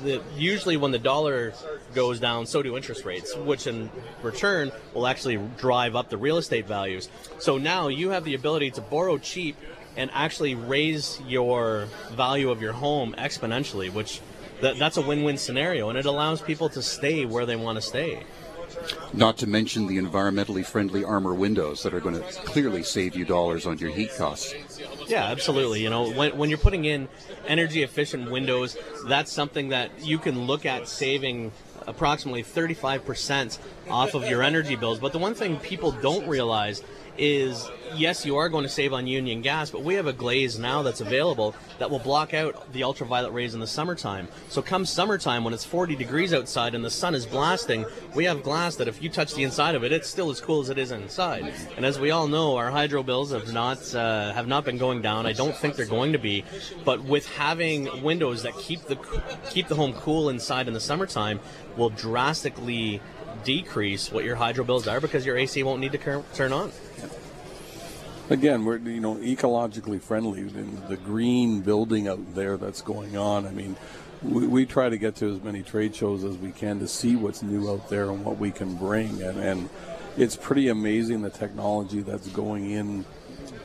the, 0.03 0.21
usually 0.35 0.77
when 0.77 0.91
the 0.91 0.99
dollar 0.99 1.53
goes 1.93 2.19
down, 2.19 2.45
so 2.45 2.61
do 2.61 2.77
interest 2.77 3.05
rates, 3.05 3.35
which 3.35 3.67
in 3.67 3.89
return 4.21 4.71
will 4.93 5.07
actually 5.07 5.37
drive 5.57 5.95
up 5.95 6.09
the 6.09 6.17
real 6.17 6.37
estate 6.37 6.67
values. 6.67 7.09
So 7.39 7.57
now 7.57 7.87
you 7.87 8.09
have 8.09 8.23
the 8.23 8.35
ability 8.35 8.71
to 8.71 8.81
borrow 8.81 9.17
cheap 9.17 9.57
and 9.97 10.09
actually 10.13 10.55
raise 10.55 11.19
your 11.27 11.87
value 12.11 12.51
of 12.51 12.61
your 12.61 12.73
home 12.73 13.15
exponentially, 13.17 13.91
which 13.91 14.21
that, 14.61 14.77
that's 14.77 14.97
a 14.97 15.01
win-win 15.01 15.37
scenario, 15.37 15.89
and 15.89 15.97
it 15.97 16.05
allows 16.05 16.41
people 16.41 16.69
to 16.69 16.81
stay 16.81 17.25
where 17.25 17.45
they 17.45 17.55
want 17.55 17.77
to 17.77 17.81
stay. 17.81 18.23
Not 19.13 19.37
to 19.37 19.47
mention 19.47 19.87
the 19.87 19.97
environmentally 19.97 20.65
friendly 20.65 21.03
armor 21.03 21.33
windows 21.33 21.83
that 21.83 21.93
are 21.93 21.99
going 21.99 22.15
to 22.15 22.21
clearly 22.21 22.83
save 22.83 23.15
you 23.15 23.25
dollars 23.25 23.65
on 23.65 23.77
your 23.77 23.91
heat 23.91 24.11
costs. 24.15 24.53
Yeah, 25.07 25.25
absolutely. 25.25 25.81
You 25.81 25.89
know, 25.89 26.11
when, 26.11 26.37
when 26.37 26.49
you're 26.49 26.59
putting 26.59 26.85
in 26.85 27.07
energy 27.47 27.83
efficient 27.83 28.29
windows, 28.29 28.77
that's 29.07 29.31
something 29.31 29.69
that 29.69 30.05
you 30.05 30.19
can 30.19 30.45
look 30.45 30.65
at 30.65 30.87
saving 30.87 31.51
approximately 31.87 32.43
35% 32.43 33.57
off 33.89 34.13
of 34.13 34.27
your 34.27 34.43
energy 34.43 34.75
bills. 34.75 34.99
But 34.99 35.11
the 35.11 35.19
one 35.19 35.33
thing 35.33 35.57
people 35.57 35.91
don't 35.91 36.27
realize 36.27 36.83
is 37.19 37.69
yes, 37.95 38.25
you 38.25 38.37
are 38.37 38.49
going 38.49 38.63
to 38.63 38.69
save 38.69 38.93
on 38.93 39.07
union 39.07 39.41
gas, 39.41 39.69
but 39.69 39.83
we 39.83 39.95
have 39.95 40.07
a 40.07 40.13
glaze 40.13 40.59
now 40.59 40.81
that's 40.81 41.01
available 41.01 41.55
that 41.79 41.89
will 41.89 41.99
block 41.99 42.33
out 42.33 42.71
the 42.73 42.83
ultraviolet 42.83 43.33
rays 43.33 43.53
in 43.53 43.59
the 43.59 43.67
summertime. 43.67 44.27
So 44.49 44.61
come 44.61 44.85
summertime 44.85 45.43
when 45.43 45.53
it's 45.53 45.65
40 45.65 45.95
degrees 45.95 46.33
outside 46.33 46.75
and 46.75 46.83
the 46.83 46.89
sun 46.89 47.15
is 47.15 47.25
blasting, 47.25 47.85
we 48.15 48.25
have 48.25 48.43
glass 48.43 48.75
that 48.77 48.87
if 48.87 49.01
you 49.01 49.09
touch 49.09 49.33
the 49.33 49.43
inside 49.43 49.75
of 49.75 49.83
it, 49.83 49.91
it's 49.91 50.09
still 50.09 50.29
as 50.29 50.41
cool 50.41 50.61
as 50.61 50.69
it 50.69 50.77
is 50.77 50.91
inside. 50.91 51.53
And 51.75 51.85
as 51.85 51.99
we 51.99 52.11
all 52.11 52.27
know, 52.27 52.57
our 52.57 52.71
hydro 52.71 53.03
bills 53.03 53.31
have 53.31 53.51
not 53.53 53.93
uh, 53.95 54.33
have 54.33 54.47
not 54.47 54.65
been 54.65 54.77
going 54.77 55.01
down. 55.01 55.25
I 55.25 55.33
don't 55.33 55.55
think 55.55 55.75
they're 55.75 55.85
going 55.85 56.13
to 56.13 56.19
be, 56.19 56.43
but 56.85 57.03
with 57.03 57.27
having 57.27 58.03
windows 58.03 58.43
that 58.43 58.57
keep 58.57 58.81
the 58.83 58.97
keep 59.49 59.67
the 59.67 59.75
home 59.75 59.93
cool 59.93 60.29
inside 60.29 60.67
in 60.67 60.73
the 60.73 60.79
summertime 60.79 61.39
will 61.77 61.89
drastically 61.89 63.01
decrease 63.43 64.11
what 64.11 64.25
your 64.25 64.35
hydro 64.35 64.63
bills 64.63 64.87
are 64.87 64.99
because 64.99 65.25
your 65.25 65.37
AC 65.37 65.63
won't 65.63 65.79
need 65.79 65.93
to 65.93 66.23
turn 66.33 66.51
on. 66.51 66.71
Again, 68.29 68.63
we're 68.63 68.77
you 68.77 68.99
know 68.99 69.15
ecologically 69.15 69.99
friendly. 69.99 70.43
The 70.43 70.97
green 70.97 71.61
building 71.61 72.07
out 72.07 72.35
there 72.35 72.57
that's 72.57 72.81
going 72.81 73.17
on. 73.17 73.47
I 73.47 73.51
mean, 73.51 73.75
we, 74.21 74.45
we, 74.45 74.65
try 74.67 74.87
to 74.87 74.97
get 74.97 75.15
to 75.17 75.33
as 75.33 75.41
many 75.41 75.63
trade 75.63 75.95
shows 75.95 76.23
as 76.23 76.37
we 76.37 76.51
can 76.51 76.79
to 76.79 76.87
see 76.87 77.15
what's 77.15 77.41
new 77.41 77.71
out 77.71 77.89
there 77.89 78.11
and 78.11 78.23
what 78.23 78.37
we 78.37 78.51
can 78.51 78.75
bring. 78.75 79.21
And, 79.23 79.39
and 79.39 79.69
it's 80.15 80.35
pretty 80.35 80.67
amazing 80.67 81.23
the 81.23 81.31
technology 81.31 82.01
that's 82.01 82.27
going 82.27 82.69
in 82.69 83.05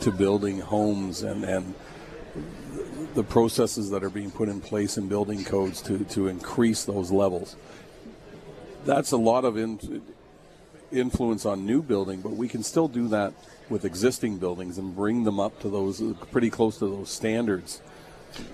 to 0.01 0.11
building 0.11 0.61
homes 0.61 1.23
and, 1.23 1.45
and 1.45 1.75
the 3.15 3.23
processes 3.23 3.91
that 3.91 4.03
are 4.03 4.11
being 4.11 4.31
put 4.31 4.49
in 4.49 4.61
place 4.61 4.97
in 4.97 5.09
building 5.09 5.45
codes 5.45 5.83
to, 5.83 6.05
to 6.05 6.29
increase 6.29 6.85
those 6.85 7.11
levels. 7.11 7.57
That's 8.87 9.13
a 9.13 9.17
lot 9.17 9.45
of 9.45 9.59
in, 9.59 10.03
influence 10.93 11.45
on 11.47 11.67
new 11.67 11.83
building, 11.83 12.21
but 12.21 12.33
we 12.33 12.49
can 12.49 12.63
still 12.63 12.89
do 12.89 13.09
that 13.09 13.33
with 13.69 13.85
existing 13.85 14.39
buildings 14.39 14.79
and 14.79 14.95
bring 14.95 15.25
them 15.25 15.41
up 15.41 15.61
to 15.61 15.69
those 15.69 16.03
pretty 16.31 16.51
close 16.51 16.79
to 16.79 16.87
those 16.87 17.11
standards. 17.11 17.81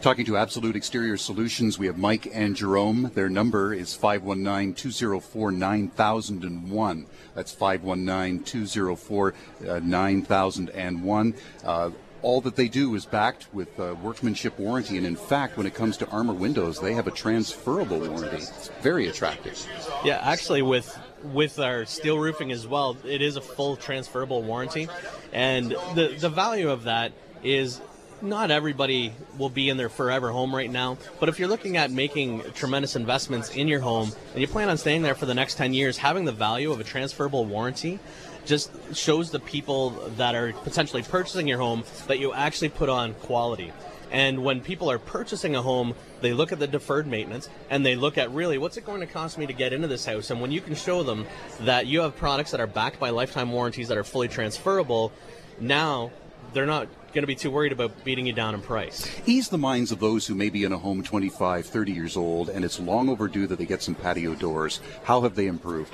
Talking 0.02 0.26
to 0.26 0.36
Absolute 0.36 0.76
Exterior 0.76 1.16
Solutions, 1.16 1.78
we 1.78 1.86
have 1.86 1.96
Mike 1.96 2.28
and 2.32 2.54
Jerome. 2.54 3.10
Their 3.14 3.30
number 3.30 3.72
is 3.72 3.94
519 3.94 4.74
204 4.74 5.52
9001. 5.52 7.06
That's 7.34 7.52
519 7.52 8.44
204 8.44 9.34
9001. 9.80 11.34
Uh, 11.64 11.90
all 12.22 12.40
that 12.42 12.56
they 12.56 12.68
do 12.68 12.94
is 12.94 13.06
backed 13.06 13.52
with 13.54 13.78
uh, 13.80 13.94
workmanship 14.02 14.58
warranty, 14.58 14.98
and 14.98 15.06
in 15.06 15.16
fact, 15.16 15.56
when 15.56 15.66
it 15.66 15.74
comes 15.74 15.96
to 15.98 16.08
armor 16.08 16.34
windows, 16.34 16.78
they 16.78 16.92
have 16.92 17.06
a 17.06 17.10
transferable 17.10 17.98
warranty. 17.98 18.36
It's 18.36 18.68
very 18.82 19.08
attractive. 19.08 19.66
Yeah, 20.04 20.20
actually, 20.22 20.60
with 20.62 20.98
with 21.22 21.58
our 21.58 21.84
steel 21.84 22.18
roofing 22.18 22.52
as 22.52 22.66
well, 22.66 22.96
it 23.04 23.22
is 23.22 23.36
a 23.36 23.40
full 23.40 23.76
transferable 23.76 24.42
warranty, 24.42 24.88
and 25.32 25.70
the 25.94 26.16
the 26.18 26.28
value 26.28 26.70
of 26.70 26.84
that 26.84 27.12
is 27.42 27.80
not 28.22 28.50
everybody 28.50 29.12
will 29.38 29.48
be 29.48 29.68
in 29.68 29.76
their 29.76 29.88
forever 29.88 30.30
home 30.30 30.54
right 30.54 30.70
now, 30.70 30.98
but 31.18 31.28
if 31.28 31.38
you're 31.38 31.48
looking 31.48 31.76
at 31.76 31.90
making 31.90 32.42
tremendous 32.52 32.96
investments 32.96 33.50
in 33.50 33.68
your 33.68 33.80
home 33.80 34.12
and 34.32 34.40
you 34.40 34.46
plan 34.46 34.68
on 34.68 34.76
staying 34.76 35.02
there 35.02 35.14
for 35.14 35.26
the 35.26 35.34
next 35.34 35.54
10 35.54 35.74
years, 35.74 35.96
having 35.96 36.24
the 36.24 36.32
value 36.32 36.70
of 36.70 36.80
a 36.80 36.84
transferable 36.84 37.44
warranty 37.44 37.98
just 38.44 38.70
shows 38.94 39.30
the 39.30 39.40
people 39.40 39.90
that 40.16 40.34
are 40.34 40.52
potentially 40.52 41.02
purchasing 41.02 41.46
your 41.46 41.58
home 41.58 41.84
that 42.08 42.18
you 42.18 42.32
actually 42.32 42.68
put 42.68 42.88
on 42.88 43.14
quality. 43.14 43.72
And 44.10 44.42
when 44.42 44.60
people 44.60 44.90
are 44.90 44.98
purchasing 44.98 45.54
a 45.54 45.62
home, 45.62 45.94
they 46.20 46.32
look 46.32 46.52
at 46.52 46.58
the 46.58 46.66
deferred 46.66 47.06
maintenance 47.06 47.48
and 47.70 47.84
they 47.84 47.96
look 47.96 48.18
at 48.18 48.30
really 48.32 48.58
what's 48.58 48.76
it 48.76 48.84
going 48.84 49.00
to 49.00 49.06
cost 49.06 49.38
me 49.38 49.46
to 49.46 49.52
get 49.52 49.72
into 49.72 49.88
this 49.88 50.04
house. 50.04 50.30
And 50.30 50.40
when 50.40 50.50
you 50.50 50.60
can 50.60 50.74
show 50.74 51.02
them 51.02 51.26
that 51.60 51.86
you 51.86 52.00
have 52.00 52.16
products 52.16 52.50
that 52.50 52.60
are 52.60 52.66
backed 52.66 52.98
by 52.98 53.10
lifetime 53.10 53.52
warranties 53.52 53.88
that 53.88 53.98
are 53.98 54.04
fully 54.04 54.28
transferable, 54.28 55.12
now 55.60 56.10
they're 56.52 56.66
not 56.66 56.88
going 57.12 57.22
to 57.22 57.26
be 57.26 57.34
too 57.34 57.50
worried 57.50 57.72
about 57.72 58.04
beating 58.04 58.26
you 58.26 58.32
down 58.32 58.54
in 58.54 58.62
price. 58.62 59.08
Ease 59.26 59.48
the 59.48 59.58
minds 59.58 59.92
of 59.92 59.98
those 59.98 60.26
who 60.26 60.34
may 60.34 60.48
be 60.48 60.64
in 60.64 60.72
a 60.72 60.78
home 60.78 61.02
25, 61.02 61.66
30 61.66 61.92
years 61.92 62.16
old, 62.16 62.48
and 62.48 62.64
it's 62.64 62.78
long 62.78 63.08
overdue 63.08 63.46
that 63.46 63.58
they 63.58 63.66
get 63.66 63.82
some 63.82 63.94
patio 63.94 64.34
doors. 64.34 64.80
How 65.04 65.20
have 65.22 65.34
they 65.34 65.46
improved? 65.46 65.92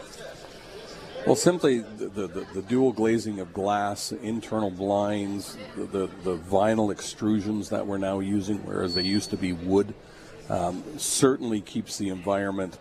Well, 1.26 1.35
simply 1.35 1.80
the, 1.80 2.06
the, 2.06 2.47
the, 2.54 2.62
dual 2.62 2.92
glazing 2.92 3.40
of 3.40 3.52
glass, 3.52 4.12
internal 4.12 4.71
blinds, 4.71 5.59
the, 5.75 5.85
the, 5.85 6.06
the, 6.23 6.37
vinyl 6.37 6.95
extrusions 6.95 7.68
that 7.71 7.85
we're 7.85 7.99
now 7.99 8.21
using, 8.21 8.59
whereas 8.59 8.95
they 8.95 9.02
used 9.02 9.30
to 9.30 9.37
be 9.37 9.52
wood, 9.52 9.92
um, 10.49 10.85
certainly 10.99 11.61
keeps 11.61 11.99
the 11.99 12.11
environment 12.11 12.78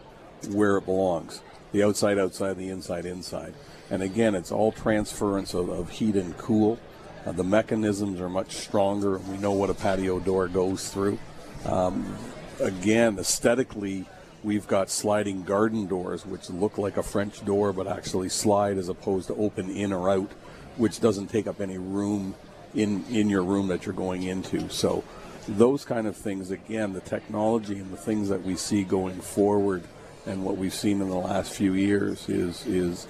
where 0.50 0.78
it 0.78 0.86
belongs. 0.86 1.42
The 1.72 1.82
outside, 1.82 2.20
outside, 2.20 2.58
the 2.58 2.70
inside, 2.70 3.08
inside. 3.08 3.56
And 3.90 4.04
again, 4.04 4.36
it's 4.36 4.52
all 4.52 4.72
transference 4.72 5.56
of, 5.56 5.70
of 5.70 5.90
heat 5.90 6.16
and 6.16 6.38
cool. 6.38 6.78
Uh, 7.26 7.32
the 7.32 7.44
mechanisms 7.44 8.22
are 8.22 8.30
much 8.30 8.52
stronger. 8.52 9.18
We 9.18 9.38
know 9.38 9.54
what 9.54 9.72
a 9.72 9.74
patio 9.74 10.20
door 10.20 10.48
goes 10.48 10.90
through. 10.90 11.18
Um, 11.66 12.16
again, 12.60 13.18
aesthetically, 13.18 14.06
we've 14.46 14.68
got 14.68 14.90
sliding 14.92 15.44
garden 15.44 15.88
doors, 15.88 16.26
which 16.26 16.50
look 16.50 16.78
like 16.78 16.98
a 16.98 17.04
French 17.04 17.44
door 17.44 17.74
but 17.74 17.88
actually 17.88 18.30
slide 18.30 18.78
as 18.78 18.88
opposed 18.88 19.28
to 19.28 19.36
open 19.36 19.70
in 19.70 19.92
or 19.92 20.10
out, 20.10 20.32
which 20.78 21.02
doesn't 21.02 21.28
take 21.28 21.48
up 21.48 21.60
any 21.60 21.78
room 21.78 22.36
in, 22.76 23.04
in 23.10 23.30
your 23.30 23.44
room 23.44 23.68
that 23.68 23.86
you're 23.86 23.96
going 23.96 24.24
into. 24.24 24.70
So, 24.70 25.04
those 25.48 25.86
kind 25.86 26.08
of 26.08 26.16
things, 26.16 26.50
again, 26.50 26.94
the 26.94 27.02
technology 27.02 27.78
and 27.78 27.92
the 27.92 27.98
things 27.98 28.30
that 28.30 28.44
we 28.44 28.56
see 28.56 28.84
going 28.84 29.22
forward 29.22 29.84
and 30.26 30.44
what 30.44 30.58
we've 30.58 30.74
seen 30.74 31.02
in 31.02 31.10
the 31.10 31.16
last 31.16 31.54
few 31.54 31.74
years 31.74 32.28
is, 32.28 32.66
is 32.66 33.06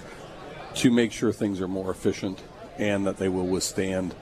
to 0.74 0.90
make 0.90 1.12
sure 1.12 1.32
things 1.32 1.62
are 1.62 1.68
more 1.68 1.90
efficient 1.90 2.42
and 2.76 3.06
that 3.06 3.16
they 3.16 3.30
will 3.30 3.46
withstand 3.46 4.14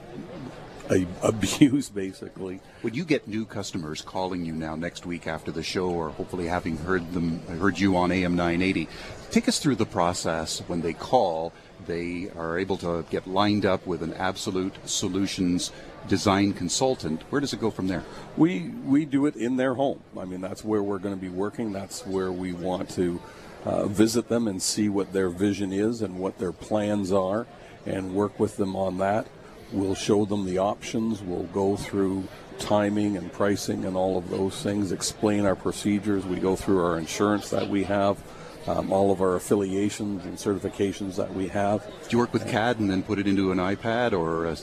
a, 0.89 1.05
abuse, 1.21 1.89
basically. 1.89 2.59
Would 2.83 2.95
you 2.95 3.05
get 3.05 3.27
new 3.27 3.45
customers 3.45 4.01
calling 4.01 4.45
you 4.45 4.53
now 4.53 4.75
next 4.75 5.05
week 5.05 5.27
after 5.27 5.51
the 5.51 5.63
show, 5.63 5.89
or 5.89 6.09
hopefully 6.09 6.47
having 6.47 6.77
heard 6.77 7.13
them 7.13 7.39
heard 7.59 7.79
you 7.79 7.95
on 7.97 8.11
AM 8.11 8.35
980? 8.35 8.87
Take 9.31 9.47
us 9.47 9.59
through 9.59 9.75
the 9.75 9.85
process 9.85 10.59
when 10.67 10.81
they 10.81 10.93
call. 10.93 11.53
They 11.87 12.29
are 12.35 12.57
able 12.57 12.77
to 12.77 13.05
get 13.09 13.27
lined 13.27 13.65
up 13.65 13.85
with 13.85 14.01
an 14.01 14.13
Absolute 14.13 14.75
Solutions 14.87 15.71
design 16.07 16.53
consultant. 16.53 17.23
Where 17.29 17.41
does 17.41 17.53
it 17.53 17.59
go 17.59 17.71
from 17.71 17.87
there? 17.87 18.03
We 18.37 18.69
we 18.85 19.05
do 19.05 19.25
it 19.25 19.35
in 19.35 19.57
their 19.57 19.73
home. 19.73 20.01
I 20.17 20.25
mean, 20.25 20.41
that's 20.41 20.63
where 20.63 20.83
we're 20.83 20.99
going 20.99 21.15
to 21.15 21.21
be 21.21 21.29
working. 21.29 21.73
That's 21.73 22.05
where 22.05 22.31
we 22.31 22.53
want 22.53 22.89
to 22.91 23.21
uh, 23.65 23.87
visit 23.87 24.29
them 24.29 24.47
and 24.47 24.61
see 24.61 24.89
what 24.89 25.11
their 25.11 25.29
vision 25.29 25.73
is 25.73 26.01
and 26.01 26.19
what 26.19 26.37
their 26.37 26.51
plans 26.51 27.11
are 27.11 27.47
and 27.85 28.13
work 28.15 28.39
with 28.39 28.57
them 28.57 28.75
on 28.75 28.97
that. 28.99 29.27
We'll 29.71 29.95
show 29.95 30.25
them 30.25 30.45
the 30.45 30.59
options. 30.59 31.21
We'll 31.21 31.43
go 31.43 31.75
through 31.75 32.27
timing 32.59 33.17
and 33.17 33.31
pricing 33.31 33.85
and 33.85 33.97
all 33.97 34.17
of 34.17 34.29
those 34.29 34.61
things, 34.61 34.91
explain 34.91 35.45
our 35.45 35.55
procedures. 35.55 36.25
We 36.25 36.37
go 36.37 36.55
through 36.55 36.83
our 36.83 36.97
insurance 36.97 37.49
that 37.49 37.69
we 37.69 37.83
have, 37.83 38.17
um, 38.67 38.91
all 38.91 39.11
of 39.11 39.21
our 39.21 39.35
affiliations 39.35 40.25
and 40.25 40.37
certifications 40.37 41.15
that 41.15 41.33
we 41.33 41.47
have. 41.49 41.85
Do 41.85 42.09
you 42.09 42.17
work 42.17 42.33
with 42.33 42.47
CAD 42.47 42.79
and 42.79 42.89
then 42.89 43.03
put 43.03 43.19
it 43.19 43.27
into 43.27 43.51
an 43.51 43.57
iPad 43.57 44.13
or 44.13 44.45
a, 44.45 44.57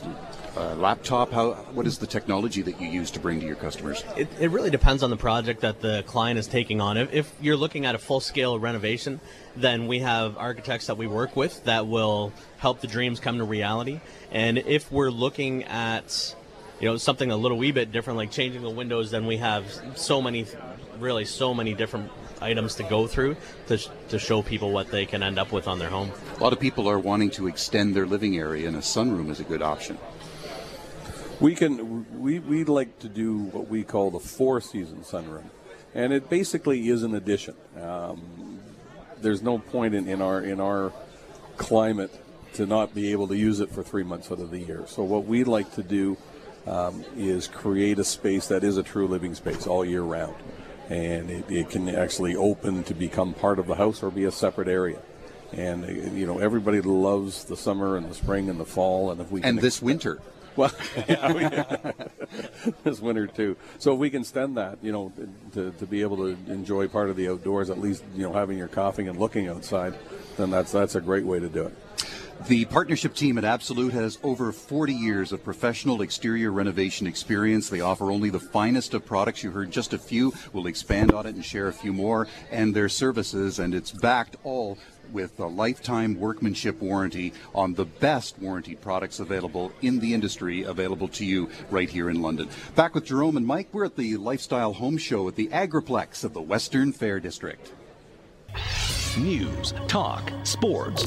a 0.56 0.74
laptop? 0.74 1.30
How, 1.30 1.52
what 1.72 1.86
is 1.86 1.98
the 1.98 2.06
technology 2.06 2.62
that 2.62 2.80
you 2.80 2.88
use 2.88 3.10
to 3.12 3.20
bring 3.20 3.40
to 3.40 3.46
your 3.46 3.56
customers? 3.56 4.04
It, 4.16 4.28
it 4.40 4.50
really 4.50 4.70
depends 4.70 5.02
on 5.02 5.10
the 5.10 5.16
project 5.16 5.60
that 5.60 5.80
the 5.80 6.02
client 6.06 6.38
is 6.38 6.46
taking 6.46 6.80
on. 6.80 6.96
If, 6.96 7.12
if 7.12 7.32
you're 7.40 7.56
looking 7.56 7.86
at 7.86 7.94
a 7.94 7.98
full 7.98 8.20
scale 8.20 8.58
renovation, 8.58 9.20
then 9.56 9.86
we 9.86 10.00
have 10.00 10.36
architects 10.36 10.86
that 10.86 10.96
we 10.96 11.06
work 11.06 11.36
with 11.36 11.64
that 11.64 11.86
will 11.86 12.32
help 12.58 12.80
the 12.80 12.86
dreams 12.86 13.20
come 13.20 13.38
to 13.38 13.44
reality. 13.44 14.00
And 14.30 14.58
if 14.58 14.90
we're 14.90 15.10
looking 15.10 15.64
at 15.64 16.34
you 16.80 16.88
know 16.88 16.96
something 16.96 17.30
a 17.30 17.36
little 17.36 17.56
wee 17.56 17.70
bit 17.70 17.92
different 17.92 18.16
like 18.16 18.32
changing 18.32 18.60
the 18.60 18.68
windows 18.68 19.12
then 19.12 19.24
we 19.24 19.36
have 19.36 19.64
so 19.94 20.20
many 20.20 20.44
really 20.98 21.24
so 21.24 21.54
many 21.54 21.74
different 21.74 22.10
items 22.42 22.74
to 22.76 22.82
go 22.82 23.06
through 23.06 23.36
to, 23.68 23.78
to 24.08 24.18
show 24.18 24.42
people 24.42 24.72
what 24.72 24.90
they 24.90 25.06
can 25.06 25.22
end 25.22 25.38
up 25.38 25.52
with 25.52 25.68
on 25.68 25.78
their 25.78 25.90
home. 25.90 26.10
A 26.36 26.42
lot 26.42 26.52
of 26.52 26.60
people 26.60 26.88
are 26.88 26.98
wanting 26.98 27.30
to 27.30 27.46
extend 27.46 27.94
their 27.94 28.06
living 28.06 28.36
area 28.36 28.68
and 28.68 28.76
a 28.76 28.80
sunroom 28.80 29.30
is 29.30 29.40
a 29.40 29.44
good 29.44 29.62
option. 29.62 29.98
We 31.40 31.54
can 31.54 32.20
we 32.20 32.38
we 32.38 32.64
like 32.64 32.98
to 33.00 33.08
do 33.08 33.38
what 33.38 33.68
we 33.68 33.82
call 33.82 34.10
the 34.10 34.20
four 34.20 34.60
season 34.60 34.98
sunroom 35.02 35.44
and 35.94 36.12
it 36.12 36.28
basically 36.28 36.88
is 36.88 37.02
an 37.02 37.14
addition. 37.14 37.54
Um, 37.80 38.60
there's 39.20 39.42
no 39.42 39.58
point 39.58 39.94
in, 39.94 40.08
in 40.08 40.22
our 40.22 40.40
in 40.40 40.60
our 40.60 40.92
climate 41.56 42.12
to 42.54 42.66
not 42.66 42.94
be 42.94 43.12
able 43.12 43.28
to 43.28 43.36
use 43.36 43.60
it 43.60 43.70
for 43.70 43.82
three 43.82 44.02
months 44.02 44.30
out 44.30 44.40
of 44.40 44.50
the 44.50 44.58
year. 44.58 44.84
So 44.86 45.02
what 45.02 45.24
we 45.24 45.44
like 45.44 45.74
to 45.74 45.82
do 45.82 46.16
um, 46.66 47.04
is 47.16 47.48
create 47.48 47.98
a 47.98 48.04
space 48.04 48.46
that 48.48 48.62
is 48.62 48.76
a 48.76 48.82
true 48.82 49.08
living 49.08 49.34
space 49.34 49.66
all 49.66 49.84
year 49.84 50.02
round. 50.02 50.34
And 50.88 51.30
it, 51.30 51.50
it, 51.50 51.70
can 51.70 51.88
actually 51.88 52.36
open 52.36 52.82
to 52.84 52.94
become 52.94 53.34
part 53.34 53.58
of 53.58 53.66
the 53.66 53.76
house 53.76 54.02
or 54.02 54.10
be 54.10 54.24
a 54.24 54.32
separate 54.32 54.68
area. 54.68 55.00
And 55.52 55.84
uh, 55.84 55.88
you 55.88 56.26
know 56.26 56.38
everybody 56.38 56.80
loves 56.80 57.44
the 57.44 57.56
summer 57.56 57.96
and 57.96 58.10
the 58.10 58.14
spring 58.14 58.48
and 58.48 58.58
the 58.58 58.64
fall, 58.64 59.10
and 59.10 59.20
if 59.20 59.30
we 59.30 59.42
and 59.42 59.58
this 59.58 59.82
winter, 59.82 60.20
well, 60.56 60.72
yeah, 61.08 61.92
this 62.84 63.00
winter 63.00 63.26
too. 63.26 63.56
So 63.78 63.92
if 63.94 63.98
we 63.98 64.10
can 64.10 64.22
extend 64.22 64.56
that, 64.56 64.78
you 64.82 64.92
know, 64.92 65.12
to, 65.52 65.70
to 65.72 65.86
be 65.86 66.02
able 66.02 66.16
to 66.18 66.36
enjoy 66.50 66.88
part 66.88 67.10
of 67.10 67.16
the 67.16 67.28
outdoors, 67.28 67.70
at 67.70 67.78
least 67.78 68.02
you 68.14 68.22
know 68.22 68.32
having 68.32 68.58
your 68.58 68.68
coffee 68.68 69.06
and 69.06 69.18
looking 69.18 69.48
outside, 69.48 69.94
then 70.36 70.50
that's 70.50 70.72
that's 70.72 70.94
a 70.94 71.00
great 71.00 71.24
way 71.24 71.38
to 71.38 71.48
do 71.48 71.64
it. 71.64 71.76
The 72.48 72.64
partnership 72.64 73.14
team 73.14 73.38
at 73.38 73.44
Absolute 73.44 73.92
has 73.92 74.18
over 74.24 74.50
40 74.50 74.92
years 74.92 75.30
of 75.32 75.44
professional 75.44 76.02
exterior 76.02 76.50
renovation 76.50 77.06
experience. 77.06 77.68
They 77.68 77.80
offer 77.80 78.10
only 78.10 78.30
the 78.30 78.40
finest 78.40 78.94
of 78.94 79.06
products. 79.06 79.44
You 79.44 79.52
heard 79.52 79.70
just 79.70 79.92
a 79.92 79.98
few. 79.98 80.32
We'll 80.52 80.66
expand 80.66 81.12
on 81.12 81.24
it 81.24 81.36
and 81.36 81.44
share 81.44 81.68
a 81.68 81.72
few 81.72 81.92
more 81.92 82.26
and 82.50 82.74
their 82.74 82.88
services, 82.88 83.60
and 83.60 83.74
it's 83.74 83.92
backed 83.92 84.36
all 84.42 84.76
with 85.12 85.38
a 85.38 85.46
lifetime 85.46 86.18
workmanship 86.18 86.80
warranty 86.82 87.32
on 87.54 87.74
the 87.74 87.84
best 87.84 88.38
warranty 88.40 88.74
products 88.74 89.20
available 89.20 89.70
in 89.80 90.00
the 90.00 90.12
industry, 90.12 90.64
available 90.64 91.08
to 91.08 91.24
you 91.24 91.48
right 91.70 91.90
here 91.90 92.10
in 92.10 92.20
London. 92.20 92.48
Back 92.74 92.96
with 92.96 93.04
Jerome 93.04 93.36
and 93.36 93.46
Mike, 93.46 93.68
we're 93.72 93.84
at 93.84 93.96
the 93.96 94.16
Lifestyle 94.16 94.72
Home 94.72 94.98
Show 94.98 95.28
at 95.28 95.36
the 95.36 95.48
Agriplex 95.48 96.24
of 96.24 96.34
the 96.34 96.42
Western 96.42 96.92
Fair 96.92 97.20
District. 97.20 97.72
News, 99.16 99.74
talk, 99.86 100.32
sports. 100.42 101.06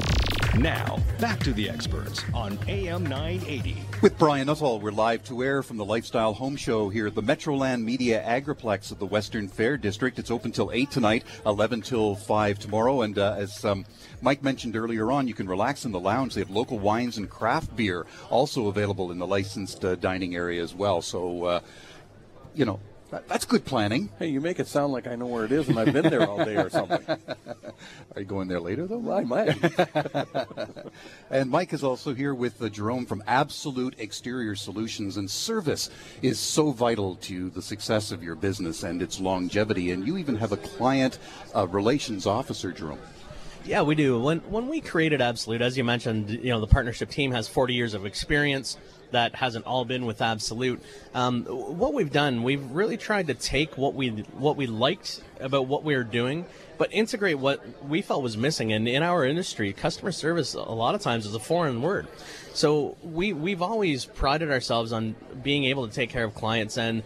Now, 0.60 1.00
back 1.20 1.42
to 1.42 1.52
the 1.52 1.70
experts 1.70 2.24
on 2.34 2.58
AM 2.70 3.04
980. 3.04 3.76
With 4.02 4.18
Brian 4.18 4.48
Nuttall, 4.48 4.80
we're 4.80 4.92
live 4.92 5.22
to 5.26 5.44
air 5.44 5.62
from 5.62 5.76
the 5.76 5.84
Lifestyle 5.84 6.34
Home 6.34 6.56
Show 6.56 6.88
here 6.88 7.08
at 7.08 7.16
the 7.16 7.22
Metroland 7.22 7.84
Media 7.84 8.24
Agriplex 8.26 8.90
of 8.90 8.98
the 8.98 9.06
Western 9.06 9.50
Fair 9.50 9.76
District. 9.76 10.18
It's 10.18 10.32
open 10.32 10.54
till 10.54 10.72
8 10.72 10.90
tonight, 10.90 11.26
11 11.46 11.82
till 11.82 12.16
5 12.16 12.58
tomorrow. 12.58 13.02
And 13.02 13.20
uh, 13.20 13.36
as 13.38 13.66
um, 13.66 13.86
Mike 14.22 14.44
mentioned 14.44 14.78
earlier 14.78 15.12
on, 15.12 15.28
you 15.28 15.34
can 15.34 15.50
relax 15.50 15.84
in 15.84 15.92
the 15.92 16.00
lounge. 16.00 16.36
They 16.36 16.42
have 16.42 16.50
local 16.50 16.80
wines 16.80 17.18
and 17.18 17.30
craft 17.30 17.76
beer 17.76 18.06
also 18.30 18.68
available 18.68 19.12
in 19.12 19.18
the 19.18 19.28
licensed 19.28 19.84
uh, 19.84 19.96
dining 19.96 20.36
area 20.36 20.64
as 20.64 20.74
well. 20.74 21.02
So, 21.02 21.44
uh, 21.44 21.60
you 22.54 22.64
know, 22.64 22.80
that's 23.28 23.46
good 23.46 23.66
planning. 23.66 24.10
Hey, 24.20 24.28
you 24.28 24.42
make 24.42 24.60
it 24.60 24.68
sound 24.68 24.94
like 24.94 25.08
I 25.08 25.16
know 25.16 25.26
where 25.26 25.46
it 25.46 25.52
is 25.52 25.70
and 25.70 25.80
I've 25.80 25.94
been 25.94 26.10
there 26.10 26.28
all 26.28 26.44
day 26.44 26.56
or 26.56 26.70
something. 26.70 27.06
Are 28.16 28.20
you 28.20 28.26
going 28.26 28.48
there 28.48 28.60
later, 28.60 28.88
though? 28.88 29.12
I 29.12 29.24
might. 29.24 29.58
and 31.30 31.50
Mike 31.50 31.74
is 31.74 31.84
also 31.84 32.14
here 32.14 32.34
with 32.34 32.62
uh, 32.62 32.70
Jerome 32.70 33.06
from 33.06 33.24
Absolute 33.28 33.96
Exterior 33.98 34.56
Solutions. 34.56 35.18
And 35.18 35.30
service 35.30 35.90
is 36.22 36.40
so 36.40 36.72
vital 36.72 37.16
to 37.18 37.50
the 37.50 37.62
success 37.62 38.12
of 38.12 38.24
your 38.24 38.36
business 38.36 38.84
and 38.84 39.02
its 39.02 39.20
longevity. 39.20 39.92
And 39.92 40.08
you 40.08 40.18
even 40.18 40.36
have 40.36 40.52
a 40.52 40.58
client 40.58 41.20
uh, 41.56 41.68
relations 41.68 42.26
officer, 42.26 42.72
Jerome. 42.72 43.00
Yeah, 43.66 43.82
we 43.82 43.96
do. 43.96 44.20
When 44.20 44.40
when 44.42 44.68
we 44.68 44.80
created 44.80 45.22
Absolute, 45.22 45.64
as 45.64 45.76
you 45.76 45.84
mentioned, 45.84 46.30
you 46.30 46.52
know 46.52 46.60
the 46.60 46.68
partnership 46.68 47.10
team 47.10 47.32
has 47.32 47.48
40 47.48 47.74
years 47.74 47.96
of 47.96 48.06
experience 48.06 48.78
that 49.10 49.34
hasn't 49.34 49.66
all 49.66 49.86
been 49.86 50.06
with 50.06 50.22
Absolute. 50.22 50.80
Um, 51.16 51.46
what 51.46 51.96
we've 51.96 52.12
done, 52.12 52.44
we've 52.44 52.64
really 52.72 52.96
tried 52.96 53.26
to 53.28 53.34
take 53.34 53.76
what 53.76 53.96
we 53.96 54.10
what 54.10 54.56
we 54.56 54.68
liked 54.68 55.22
about 55.40 55.66
what 55.66 55.84
we 55.84 55.96
were 55.96 56.04
doing, 56.04 56.46
but 56.78 56.94
integrate 56.94 57.40
what 57.40 57.60
we 57.84 58.04
felt 58.04 58.22
was 58.22 58.38
missing. 58.38 58.72
And 58.72 58.88
in 58.88 59.02
our 59.02 59.26
industry, 59.26 59.74
customer 59.74 60.12
service 60.12 60.54
a 60.54 60.62
lot 60.62 60.94
of 60.94 61.02
times 61.02 61.26
is 61.26 61.34
a 61.34 61.40
foreign 61.40 61.82
word. 61.82 62.08
So 62.54 62.98
we 63.02 63.34
we've 63.34 63.64
always 63.64 64.06
prided 64.06 64.52
ourselves 64.52 64.94
on 64.94 65.16
being 65.42 65.64
able 65.66 65.88
to 65.88 65.94
take 65.94 66.12
care 66.12 66.24
of 66.24 66.36
clients 66.36 66.78
and 66.78 67.02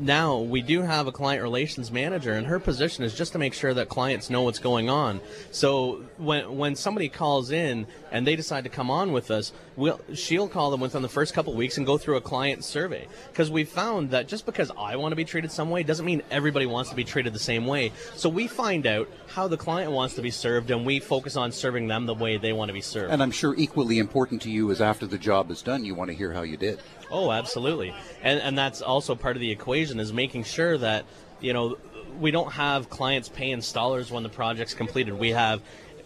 now 0.00 0.38
we 0.38 0.62
do 0.62 0.82
have 0.82 1.06
a 1.06 1.12
client 1.12 1.42
relations 1.42 1.90
manager 1.90 2.32
and 2.32 2.46
her 2.46 2.58
position 2.58 3.04
is 3.04 3.14
just 3.14 3.32
to 3.32 3.38
make 3.38 3.54
sure 3.54 3.74
that 3.74 3.88
clients 3.88 4.30
know 4.30 4.42
what's 4.42 4.58
going 4.58 4.88
on. 4.88 5.20
So 5.50 6.04
when 6.18 6.56
when 6.56 6.76
somebody 6.76 7.08
calls 7.08 7.50
in 7.50 7.86
and 8.10 8.26
they 8.26 8.36
decide 8.36 8.64
to 8.64 8.70
come 8.70 8.90
on 8.90 9.12
with 9.12 9.30
us 9.30 9.52
we'll 9.76 10.00
she'll 10.14 10.48
call 10.48 10.70
them 10.70 10.80
within 10.80 11.02
the 11.02 11.08
first 11.08 11.34
couple 11.34 11.54
weeks 11.54 11.76
and 11.76 11.86
go 11.86 11.98
through 11.98 12.16
a 12.16 12.20
client 12.20 12.64
survey. 12.64 13.06
Because 13.30 13.50
we 13.50 13.64
found 13.64 14.10
that 14.10 14.28
just 14.28 14.46
because 14.46 14.70
i 14.78 14.96
want 14.96 15.12
to 15.12 15.16
be 15.16 15.24
treated 15.24 15.50
some 15.50 15.70
way 15.70 15.82
doesn't 15.82 16.06
mean 16.06 16.22
everybody 16.30 16.66
wants 16.66 16.90
to 16.90 16.96
be 16.96 17.04
treated 17.04 17.32
the 17.32 17.38
same 17.38 17.66
way. 17.66 17.92
So 18.14 18.28
we 18.28 18.46
find 18.46 18.86
out 18.86 19.08
how 19.28 19.48
the 19.48 19.56
client 19.56 19.92
wants 19.92 20.14
to 20.14 20.22
be 20.22 20.30
served 20.30 20.70
and 20.70 20.84
we 20.86 21.00
focus 21.00 21.36
on 21.36 21.52
serving 21.52 21.88
them 21.88 22.06
the 22.06 22.14
way 22.14 22.36
they 22.36 22.52
want 22.52 22.68
to 22.68 22.74
be 22.74 22.80
served. 22.80 23.12
And 23.12 23.22
i'm 23.22 23.30
sure 23.30 23.54
equally 23.56 23.98
important 23.98 24.42
to 24.42 24.50
you 24.50 24.70
is 24.70 24.80
after 24.80 25.06
the 25.06 25.18
job 25.18 25.50
is 25.50 25.62
done 25.62 25.84
you 25.84 25.94
want 25.94 26.10
to 26.10 26.16
hear 26.16 26.32
how 26.32 26.42
you 26.42 26.56
did 26.56 26.80
Oh, 27.10 27.30
absolutely. 27.30 27.94
And 28.22 28.40
and 28.40 28.56
that's 28.56 28.82
also 28.82 29.14
part 29.14 29.36
of 29.36 29.40
the 29.40 29.50
equation 29.50 30.00
is 30.00 30.12
making 30.12 30.44
sure 30.44 30.78
that, 30.78 31.04
you 31.40 31.52
know, 31.52 31.76
we 32.20 32.30
don't 32.30 32.52
have 32.52 32.88
clients 32.90 33.28
pay 33.28 33.50
installers 33.50 34.10
when 34.10 34.22
the 34.22 34.28
project's 34.28 34.74
completed. 34.74 35.14
We 35.14 35.30
have 35.30 35.62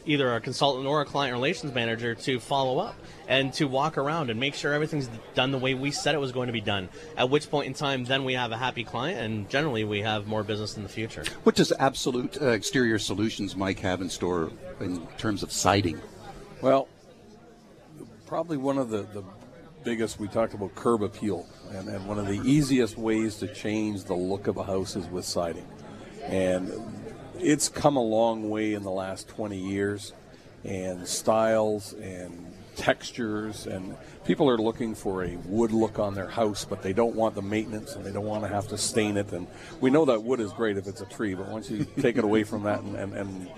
either 0.07 0.35
a 0.35 0.41
consultant 0.41 0.87
or 0.87 1.03
a 1.03 1.05
client 1.05 1.35
relations 1.35 1.75
manager 1.75 2.15
to 2.15 2.41
follow 2.41 2.79
up 2.79 2.97
and 3.29 3.53
to 3.53 3.67
walk 3.67 3.99
around 3.99 4.31
and 4.31 4.41
make 4.41 4.55
sure 4.55 4.73
everything's 4.73 5.09
done 5.35 5.51
the 5.51 5.59
way 5.59 5.75
we 5.75 5.91
said 5.91 6.15
it 6.15 6.19
was 6.19 6.33
going 6.33 6.47
to 6.47 6.53
be 6.53 6.63
done. 6.63 6.89
At 7.17 7.29
which 7.29 7.51
point 7.51 7.67
in 7.67 7.75
time, 7.75 8.05
then 8.05 8.25
we 8.25 8.33
have 8.33 8.51
a 8.51 8.57
happy 8.57 8.85
client, 8.85 9.21
and 9.21 9.51
generally 9.51 9.85
we 9.85 10.01
have 10.01 10.27
more 10.27 10.43
business 10.43 10.79
in 10.79 10.83
the 10.83 10.89
future. 10.89 11.25
What 11.43 11.57
does 11.57 11.73
Absolute 11.79 12.41
uh, 12.41 12.47
Exterior 12.47 12.99
Solutions, 12.99 13.55
Mike, 13.55 13.81
have 13.81 14.01
in 14.01 14.09
store 14.09 14.51
in 14.81 15.07
terms 15.19 15.43
of 15.43 15.53
siding? 15.53 16.01
Well, 16.63 16.89
probably 18.27 18.57
one 18.57 18.79
of 18.79 18.89
the, 18.89 19.03
the 19.03 19.23
biggest, 19.85 20.19
we 20.19 20.29
talked 20.29 20.55
about 20.55 20.75
curb 20.75 21.03
appeal, 21.03 21.47
and, 21.73 21.89
and 21.89 22.07
one 22.07 22.19
of 22.19 22.27
the 22.27 22.41
easiest 22.45 22.97
ways 22.97 23.37
to 23.37 23.49
change 23.49 24.05
the 24.05 24.15
look 24.15 24.47
of 24.47 24.57
a 24.57 24.65
house 24.65 24.97
is 24.97 25.07
with 25.07 25.25
siding. 25.25 25.67
And 26.25 26.73
it's 27.39 27.69
come 27.69 27.97
a 27.97 28.03
long 28.03 28.51
way 28.51 28.75
in 28.75 28.83
the 28.83 28.91
last 28.91 29.29
20 29.29 29.57
years, 29.57 30.13
and 30.65 31.07
styles 31.07 31.93
and 31.95 32.55
textures, 32.77 33.67
and 33.67 33.97
people 34.25 34.49
are 34.49 34.57
looking 34.57 34.95
for 34.95 35.25
a 35.25 35.37
wood 35.45 35.73
look 35.73 35.99
on 35.99 36.15
their 36.15 36.29
house, 36.29 36.65
but 36.65 36.83
they 36.83 36.93
don't 36.93 37.15
want 37.15 37.35
the 37.35 37.43
maintenance 37.43 37.95
and 37.95 38.05
they 38.05 38.13
don't 38.13 38.25
want 38.25 38.43
to 38.45 38.49
have 38.49 38.69
to 38.69 38.79
stain 38.79 39.17
it. 39.17 39.33
And 39.33 39.47
we 39.81 39.91
know 39.91 40.05
that 40.07 40.23
wood 40.23 40.41
is 40.41 40.53
great 40.53 40.77
if 40.77 40.87
it's 40.87 41.01
a 41.01 41.07
tree, 41.07 41.35
but 41.35 41.49
once 41.49 41.71
you 41.71 41.87
take 42.01 42.17
it 42.17 42.25
away 42.25 42.45
from 42.45 42.63
that 42.63 42.81
and, 42.81 42.95
and, 42.95 43.15
and 43.15 43.49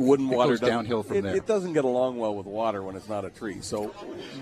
wooden 0.00 0.30
it 0.30 0.36
water 0.36 0.56
downhill 0.56 1.02
from 1.02 1.18
it, 1.18 1.22
there. 1.22 1.36
It 1.36 1.46
doesn't 1.46 1.74
get 1.74 1.84
along 1.84 2.18
well 2.18 2.34
with 2.34 2.46
water 2.46 2.82
when 2.82 2.96
it's 2.96 3.08
not 3.08 3.24
a 3.24 3.30
tree. 3.30 3.60
So 3.60 3.94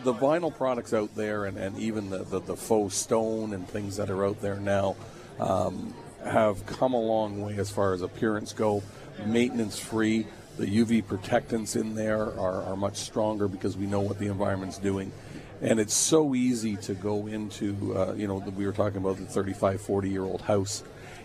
the 0.04 0.14
vinyl 0.14 0.54
products 0.54 0.94
out 0.94 1.14
there, 1.14 1.44
and, 1.44 1.58
and 1.58 1.76
even 1.78 2.10
the, 2.10 2.24
the, 2.24 2.40
the 2.40 2.56
faux 2.56 2.94
stone 2.94 3.52
and 3.52 3.68
things 3.68 3.96
that 3.96 4.10
are 4.10 4.24
out 4.24 4.40
there 4.40 4.56
now, 4.56 4.96
um, 5.40 5.94
have 6.24 6.64
come 6.66 6.94
a 6.94 7.00
long 7.00 7.40
way 7.40 7.56
as 7.58 7.70
far 7.70 7.92
as 7.92 8.02
appearance 8.02 8.52
go. 8.52 8.82
Maintenance 9.26 9.78
free. 9.78 10.26
The 10.58 10.66
UV 10.66 11.06
protectants 11.06 11.76
in 11.76 11.94
there 11.94 12.22
are, 12.38 12.62
are 12.64 12.76
much 12.76 12.96
stronger 12.96 13.46
because 13.46 13.76
we 13.76 13.86
know 13.86 14.00
what 14.00 14.18
the 14.18 14.26
environment's 14.26 14.78
doing. 14.78 15.12
And 15.60 15.80
it's 15.80 15.94
so 15.94 16.34
easy 16.34 16.76
to 16.76 16.94
go 16.94 17.26
into, 17.26 17.96
uh, 17.96 18.14
you 18.14 18.28
know, 18.28 18.36
we 18.56 18.64
were 18.66 18.72
talking 18.72 18.98
about 18.98 19.16
the 19.16 19.24
35, 19.24 19.80
40 19.80 20.08
year 20.08 20.22
old 20.22 20.40
house 20.40 20.82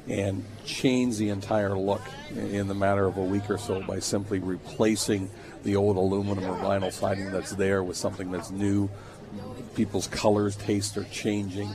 and 0.08 0.44
change 0.66 1.18
the 1.18 1.30
entire 1.30 1.78
look 1.78 2.02
in 2.36 2.68
the 2.68 2.74
matter 2.74 3.06
of 3.06 3.18
a 3.18 3.24
week 3.24 3.50
or 3.50 3.58
so 3.58 3.82
by 3.82 4.00
simply 4.00 4.40
replacing 4.40 5.30
the 5.64 5.76
old 5.76 5.96
aluminum 5.96 6.44
or 6.44 6.58
vinyl 6.58 6.92
siding 6.92 7.32
that's 7.32 7.52
there 7.52 7.84
with 7.84 7.96
something 7.96 8.32
that's 8.32 8.52
new. 8.52 8.90
People's 9.76 10.08
colors, 10.08 10.56
tastes 10.56 10.98
are 10.98 11.06
changing. 11.06 11.70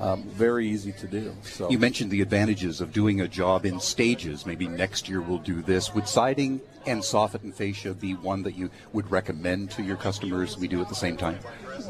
Um, 0.00 0.24
very 0.24 0.68
easy 0.68 0.92
to 0.92 1.06
do. 1.06 1.36
So 1.42 1.70
you 1.70 1.78
mentioned 1.78 2.10
the 2.10 2.20
advantages 2.20 2.80
of 2.80 2.92
doing 2.92 3.20
a 3.20 3.28
job 3.28 3.64
in 3.64 3.78
stages. 3.78 4.44
Maybe 4.44 4.66
next 4.66 5.08
year 5.08 5.20
we'll 5.20 5.38
do 5.38 5.62
this. 5.62 5.94
Would 5.94 6.08
siding 6.08 6.60
and 6.84 7.00
soffit 7.00 7.44
and 7.44 7.54
fascia 7.54 7.94
be 7.94 8.14
one 8.14 8.42
that 8.42 8.56
you 8.56 8.70
would 8.92 9.08
recommend 9.10 9.70
to 9.72 9.82
your 9.82 9.96
customers? 9.96 10.58
We 10.58 10.66
do 10.66 10.80
at 10.80 10.88
the 10.88 10.96
same 10.96 11.16
time. 11.16 11.38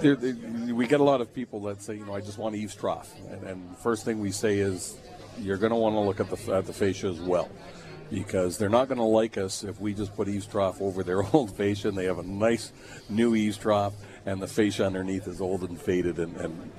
There, 0.03 0.17
there, 0.17 0.35
we 0.75 0.87
get 0.87 1.01
a 1.01 1.05
lot 1.05 1.23
of 1.23 1.33
people 1.33 1.61
that 1.63 1.81
say, 1.83 1.95
you 1.95 2.05
know, 2.05 2.15
I 2.15 2.21
just 2.21 2.37
want 2.37 2.55
eaves 2.57 2.75
trough, 2.75 3.15
and, 3.31 3.43
and 3.45 3.79
first 3.79 4.05
thing 4.05 4.21
we 4.21 4.33
say 4.33 4.59
is, 4.59 4.97
you're 5.41 5.57
going 5.57 5.71
to 5.71 5.77
want 5.77 5.95
to 5.95 6.01
look 6.01 6.21
at 6.21 6.31
the 6.31 6.55
at 6.55 6.67
the 6.67 6.73
fascia 6.73 7.09
as 7.09 7.21
well 7.21 7.51
because 8.11 8.59
they're 8.59 8.69
not 8.69 8.89
going 8.89 8.99
to 8.99 9.05
like 9.05 9.39
us 9.39 9.65
if 9.65 9.81
we 9.81 9.95
just 9.95 10.15
put 10.15 10.29
eaves 10.29 10.47
trough 10.47 10.81
over 10.81 11.03
their 11.03 11.23
old 11.33 11.57
fascia 11.57 11.89
and 11.89 11.97
they 11.97 12.05
have 12.05 12.19
a 12.19 12.23
nice 12.23 12.73
new 13.09 13.35
eaves 13.35 13.57
trough 13.57 13.95
and 14.27 14.41
the 14.41 14.47
fascia 14.47 14.85
underneath 14.85 15.27
is 15.27 15.41
old 15.41 15.63
and 15.63 15.81
faded 15.81 16.19
and 16.19 16.37
and, 16.37 16.73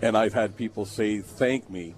and 0.00 0.16
I've 0.16 0.34
had 0.34 0.56
people 0.56 0.84
say 0.84 1.20
thank 1.20 1.70
me 1.70 1.94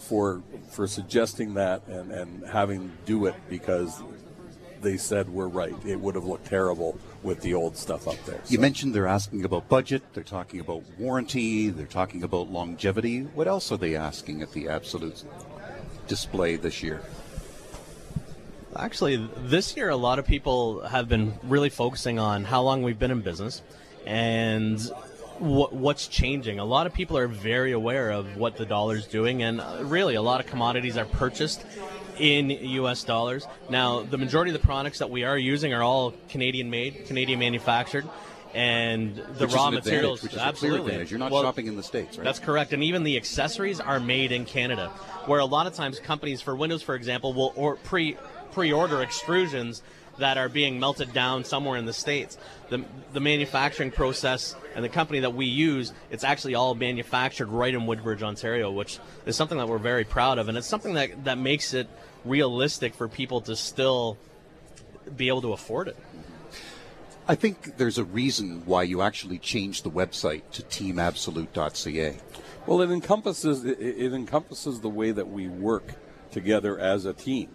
for 0.00 0.42
for 0.70 0.86
suggesting 0.86 1.54
that 1.54 1.86
and, 1.86 2.10
and 2.12 2.46
having 2.46 2.92
do 3.04 3.26
it 3.26 3.34
because 3.48 4.02
they 4.82 4.96
said 4.96 5.28
we're 5.28 5.48
right. 5.48 5.74
It 5.84 6.00
would 6.00 6.14
have 6.14 6.24
looked 6.24 6.46
terrible 6.46 6.98
with 7.26 7.40
the 7.42 7.52
old 7.52 7.76
stuff 7.76 8.06
up 8.08 8.16
there. 8.24 8.40
So. 8.44 8.52
You 8.52 8.60
mentioned 8.60 8.94
they're 8.94 9.08
asking 9.08 9.44
about 9.44 9.68
budget, 9.68 10.02
they're 10.14 10.22
talking 10.22 10.60
about 10.60 10.84
warranty, 10.98 11.68
they're 11.68 11.84
talking 11.84 12.22
about 12.22 12.50
longevity. 12.50 13.22
What 13.22 13.48
else 13.48 13.70
are 13.72 13.76
they 13.76 13.96
asking 13.96 14.42
at 14.42 14.52
the 14.52 14.68
Absolute 14.68 15.24
display 16.06 16.56
this 16.56 16.82
year? 16.82 17.02
Actually, 18.78 19.28
this 19.38 19.76
year, 19.76 19.88
a 19.88 19.96
lot 19.96 20.18
of 20.18 20.26
people 20.26 20.86
have 20.86 21.08
been 21.08 21.34
really 21.42 21.70
focusing 21.70 22.18
on 22.18 22.44
how 22.44 22.62
long 22.62 22.82
we've 22.82 22.98
been 22.98 23.10
in 23.10 23.22
business 23.22 23.62
and 24.06 24.80
what, 25.38 25.72
what's 25.72 26.06
changing. 26.08 26.58
A 26.58 26.64
lot 26.64 26.86
of 26.86 26.94
people 26.94 27.16
are 27.16 27.26
very 27.26 27.72
aware 27.72 28.10
of 28.10 28.36
what 28.36 28.56
the 28.56 28.66
dollar's 28.66 29.06
doing, 29.06 29.42
and 29.42 29.60
uh, 29.60 29.78
really, 29.82 30.14
a 30.14 30.22
lot 30.22 30.40
of 30.40 30.46
commodities 30.46 30.96
are 30.96 31.06
purchased 31.06 31.64
in 32.18 32.50
US 32.50 33.04
dollars. 33.04 33.46
Now, 33.70 34.02
the 34.02 34.18
majority 34.18 34.50
of 34.52 34.60
the 34.60 34.66
products 34.66 34.98
that 34.98 35.10
we 35.10 35.24
are 35.24 35.38
using 35.38 35.72
are 35.72 35.82
all 35.82 36.14
Canadian 36.28 36.70
made, 36.70 37.06
Canadian 37.06 37.38
manufactured. 37.38 38.06
And 38.54 39.16
the 39.16 39.46
which 39.46 39.52
raw 39.52 39.70
materials, 39.70 40.22
which 40.22 40.32
is 40.32 40.38
absolutely. 40.38 41.04
You're 41.04 41.18
not 41.18 41.30
well, 41.30 41.42
shopping 41.42 41.66
in 41.66 41.76
the 41.76 41.82
states, 41.82 42.16
right? 42.16 42.24
That's 42.24 42.38
correct, 42.38 42.72
and 42.72 42.82
even 42.82 43.02
the 43.02 43.18
accessories 43.18 43.80
are 43.80 44.00
made 44.00 44.32
in 44.32 44.46
Canada. 44.46 44.88
Where 45.26 45.40
a 45.40 45.44
lot 45.44 45.66
of 45.66 45.74
times 45.74 45.98
companies 45.98 46.40
for 46.40 46.56
Windows, 46.56 46.80
for 46.80 46.94
example, 46.94 47.34
will 47.34 47.52
or 47.54 47.76
pre 47.76 48.16
pre-order 48.52 49.04
extrusions 49.04 49.82
that 50.18 50.38
are 50.38 50.48
being 50.48 50.80
melted 50.80 51.12
down 51.12 51.44
somewhere 51.44 51.76
in 51.76 51.86
the 51.86 51.92
states. 51.92 52.38
The, 52.68 52.84
the 53.12 53.20
manufacturing 53.20 53.90
process 53.90 54.56
and 54.74 54.84
the 54.84 54.88
company 54.88 55.20
that 55.20 55.34
we 55.34 55.46
use, 55.46 55.92
it's 56.10 56.24
actually 56.24 56.54
all 56.54 56.74
manufactured 56.74 57.48
right 57.48 57.72
in 57.72 57.86
Woodbridge, 57.86 58.22
Ontario, 58.22 58.70
which 58.70 58.98
is 59.24 59.36
something 59.36 59.58
that 59.58 59.68
we're 59.68 59.78
very 59.78 60.04
proud 60.04 60.38
of, 60.38 60.48
and 60.48 60.56
it's 60.56 60.66
something 60.66 60.94
that 60.94 61.24
that 61.24 61.38
makes 61.38 61.74
it 61.74 61.88
realistic 62.24 62.94
for 62.94 63.08
people 63.08 63.40
to 63.42 63.56
still 63.56 64.18
be 65.16 65.28
able 65.28 65.42
to 65.42 65.52
afford 65.52 65.88
it. 65.88 65.96
I 67.28 67.34
think 67.34 67.76
there's 67.76 67.98
a 67.98 68.04
reason 68.04 68.62
why 68.66 68.84
you 68.84 69.02
actually 69.02 69.38
changed 69.38 69.84
the 69.84 69.90
website 69.90 70.42
to 70.52 70.62
teamabsolute.ca. 70.62 72.18
Well, 72.66 72.80
it 72.80 72.90
encompasses 72.90 73.64
it, 73.64 73.80
it 73.80 74.12
encompasses 74.12 74.80
the 74.80 74.88
way 74.88 75.10
that 75.10 75.28
we 75.28 75.48
work 75.48 75.94
together 76.30 76.78
as 76.78 77.04
a 77.04 77.12
team. 77.12 77.48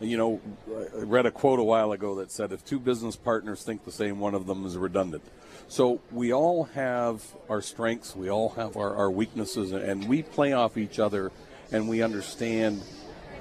You 0.00 0.16
know, 0.16 0.40
I 0.68 1.02
read 1.02 1.26
a 1.26 1.30
quote 1.30 1.58
a 1.58 1.62
while 1.62 1.92
ago 1.92 2.16
that 2.16 2.30
said, 2.30 2.52
if 2.52 2.64
two 2.64 2.78
business 2.78 3.16
partners 3.16 3.62
think 3.62 3.84
the 3.84 3.92
same, 3.92 4.18
one 4.18 4.34
of 4.34 4.46
them 4.46 4.64
is 4.64 4.76
redundant. 4.76 5.22
So 5.68 6.00
we 6.10 6.32
all 6.32 6.64
have 6.74 7.22
our 7.48 7.62
strengths, 7.62 8.16
we 8.16 8.30
all 8.30 8.50
have 8.50 8.76
our, 8.76 8.94
our 8.96 9.10
weaknesses, 9.10 9.72
and 9.72 10.08
we 10.08 10.22
play 10.22 10.52
off 10.52 10.76
each 10.76 10.98
other 10.98 11.30
and 11.70 11.88
we 11.88 12.02
understand 12.02 12.82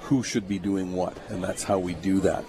who 0.02 0.22
should 0.22 0.48
be 0.48 0.60
doing 0.60 0.94
what, 0.94 1.18
and 1.30 1.44
that's 1.44 1.64
how 1.64 1.80
we 1.80 1.94
do 1.96 2.20
that. 2.22 2.46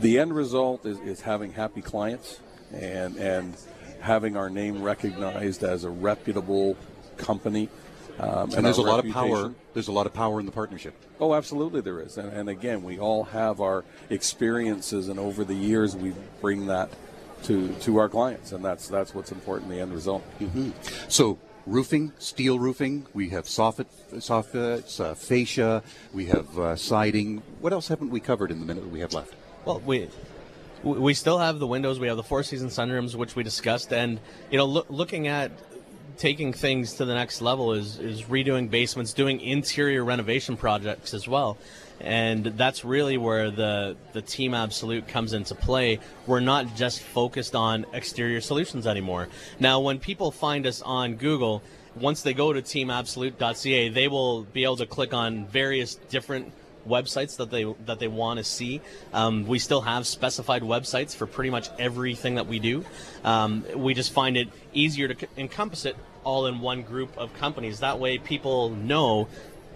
The 0.00 0.18
end 0.18 0.34
result 0.34 0.86
is, 0.86 0.98
is 1.00 1.20
having 1.20 1.52
happy 1.52 1.82
clients 1.82 2.40
and, 2.72 3.16
and 3.16 3.56
having 4.00 4.36
our 4.36 4.50
name 4.50 4.82
recognized 4.82 5.64
as 5.64 5.84
a 5.84 5.90
reputable 5.90 6.76
company. 7.16 7.68
Um, 8.20 8.50
And 8.54 8.64
there's 8.66 8.78
a 8.78 8.82
our 8.82 8.88
lot 8.88 9.04
of 9.04 9.12
power. 9.12 9.54
There's 9.74 9.88
a 9.88 9.92
lot 9.92 10.06
of 10.06 10.12
power 10.12 10.40
in 10.40 10.46
the 10.46 10.52
partnership. 10.52 10.94
Oh, 11.20 11.34
absolutely, 11.34 11.80
there 11.80 12.00
is. 12.00 12.16
And, 12.18 12.32
and 12.32 12.48
again, 12.48 12.82
we 12.82 12.98
all 12.98 13.24
have 13.24 13.60
our 13.60 13.84
experiences, 14.10 15.08
and 15.08 15.18
over 15.18 15.44
the 15.44 15.54
years, 15.54 15.96
we 15.96 16.12
bring 16.40 16.66
that 16.66 16.90
to 17.44 17.68
to 17.80 17.98
our 17.98 18.08
clients, 18.08 18.52
and 18.52 18.64
that's 18.64 18.88
that's 18.88 19.14
what's 19.14 19.30
important. 19.30 19.70
The 19.70 19.80
end 19.80 19.92
result. 19.94 20.24
So 21.08 21.38
roofing, 21.66 22.12
steel 22.18 22.58
roofing. 22.58 23.06
We 23.14 23.28
have 23.30 23.44
soffit, 23.44 23.86
soffits, 24.14 25.00
uh, 25.00 25.14
fascia. 25.14 25.82
We 26.12 26.26
have 26.26 26.58
uh, 26.58 26.76
siding. 26.76 27.42
What 27.60 27.72
else 27.72 27.88
haven't 27.88 28.10
we 28.10 28.20
covered 28.20 28.50
in 28.50 28.58
the 28.60 28.66
minute 28.66 28.82
that 28.84 28.92
we 28.92 29.00
have 29.00 29.12
left? 29.12 29.34
Well, 29.64 29.80
we 29.80 30.08
we 30.82 31.14
still 31.14 31.38
have 31.38 31.58
the 31.58 31.66
windows. 31.66 31.98
We 31.98 32.06
have 32.08 32.16
the 32.16 32.22
four 32.22 32.42
season 32.42 32.68
sunrooms, 32.68 33.14
which 33.14 33.36
we 33.36 33.42
discussed, 33.42 33.92
and 33.92 34.20
you 34.50 34.58
know, 34.58 34.64
loo- 34.64 34.86
looking 34.88 35.26
at 35.28 35.50
taking 36.18 36.52
things 36.52 36.94
to 36.94 37.04
the 37.04 37.14
next 37.14 37.40
level 37.40 37.72
is 37.72 37.98
is 37.98 38.24
redoing 38.24 38.68
basements, 38.70 39.12
doing 39.12 39.40
interior 39.40 40.04
renovation 40.04 40.56
projects 40.56 41.14
as 41.14 41.26
well. 41.26 41.56
And 42.00 42.44
that's 42.44 42.84
really 42.84 43.16
where 43.16 43.50
the 43.50 43.96
the 44.12 44.22
Team 44.22 44.52
Absolute 44.54 45.08
comes 45.08 45.32
into 45.32 45.54
play. 45.54 46.00
We're 46.26 46.40
not 46.40 46.76
just 46.76 47.00
focused 47.00 47.54
on 47.54 47.86
exterior 47.92 48.40
solutions 48.40 48.86
anymore. 48.86 49.28
Now, 49.58 49.80
when 49.80 49.98
people 49.98 50.30
find 50.30 50.66
us 50.66 50.82
on 50.82 51.14
Google, 51.16 51.62
once 51.96 52.22
they 52.22 52.34
go 52.34 52.52
to 52.52 52.62
teamabsolute.ca, 52.62 53.88
they 53.88 54.08
will 54.08 54.44
be 54.44 54.64
able 54.64 54.76
to 54.76 54.86
click 54.86 55.14
on 55.14 55.46
various 55.46 55.94
different 55.94 56.52
websites 56.88 57.36
that 57.36 57.50
they 57.50 57.64
that 57.86 57.98
they 57.98 58.08
want 58.08 58.38
to 58.38 58.44
see. 58.44 58.80
Um, 59.12 59.46
we 59.46 59.58
still 59.58 59.82
have 59.82 60.06
specified 60.06 60.62
websites 60.62 61.14
for 61.14 61.26
pretty 61.26 61.50
much 61.50 61.68
everything 61.78 62.36
that 62.36 62.46
we 62.46 62.58
do. 62.58 62.84
Um, 63.24 63.64
we 63.76 63.94
just 63.94 64.12
find 64.12 64.36
it 64.36 64.48
easier 64.72 65.08
to 65.08 65.18
c- 65.18 65.26
encompass 65.36 65.84
it 65.84 65.96
all 66.24 66.46
in 66.46 66.60
one 66.60 66.82
group 66.82 67.16
of 67.16 67.32
companies. 67.34 67.80
That 67.80 67.98
way, 67.98 68.18
people 68.18 68.70
know, 68.70 69.28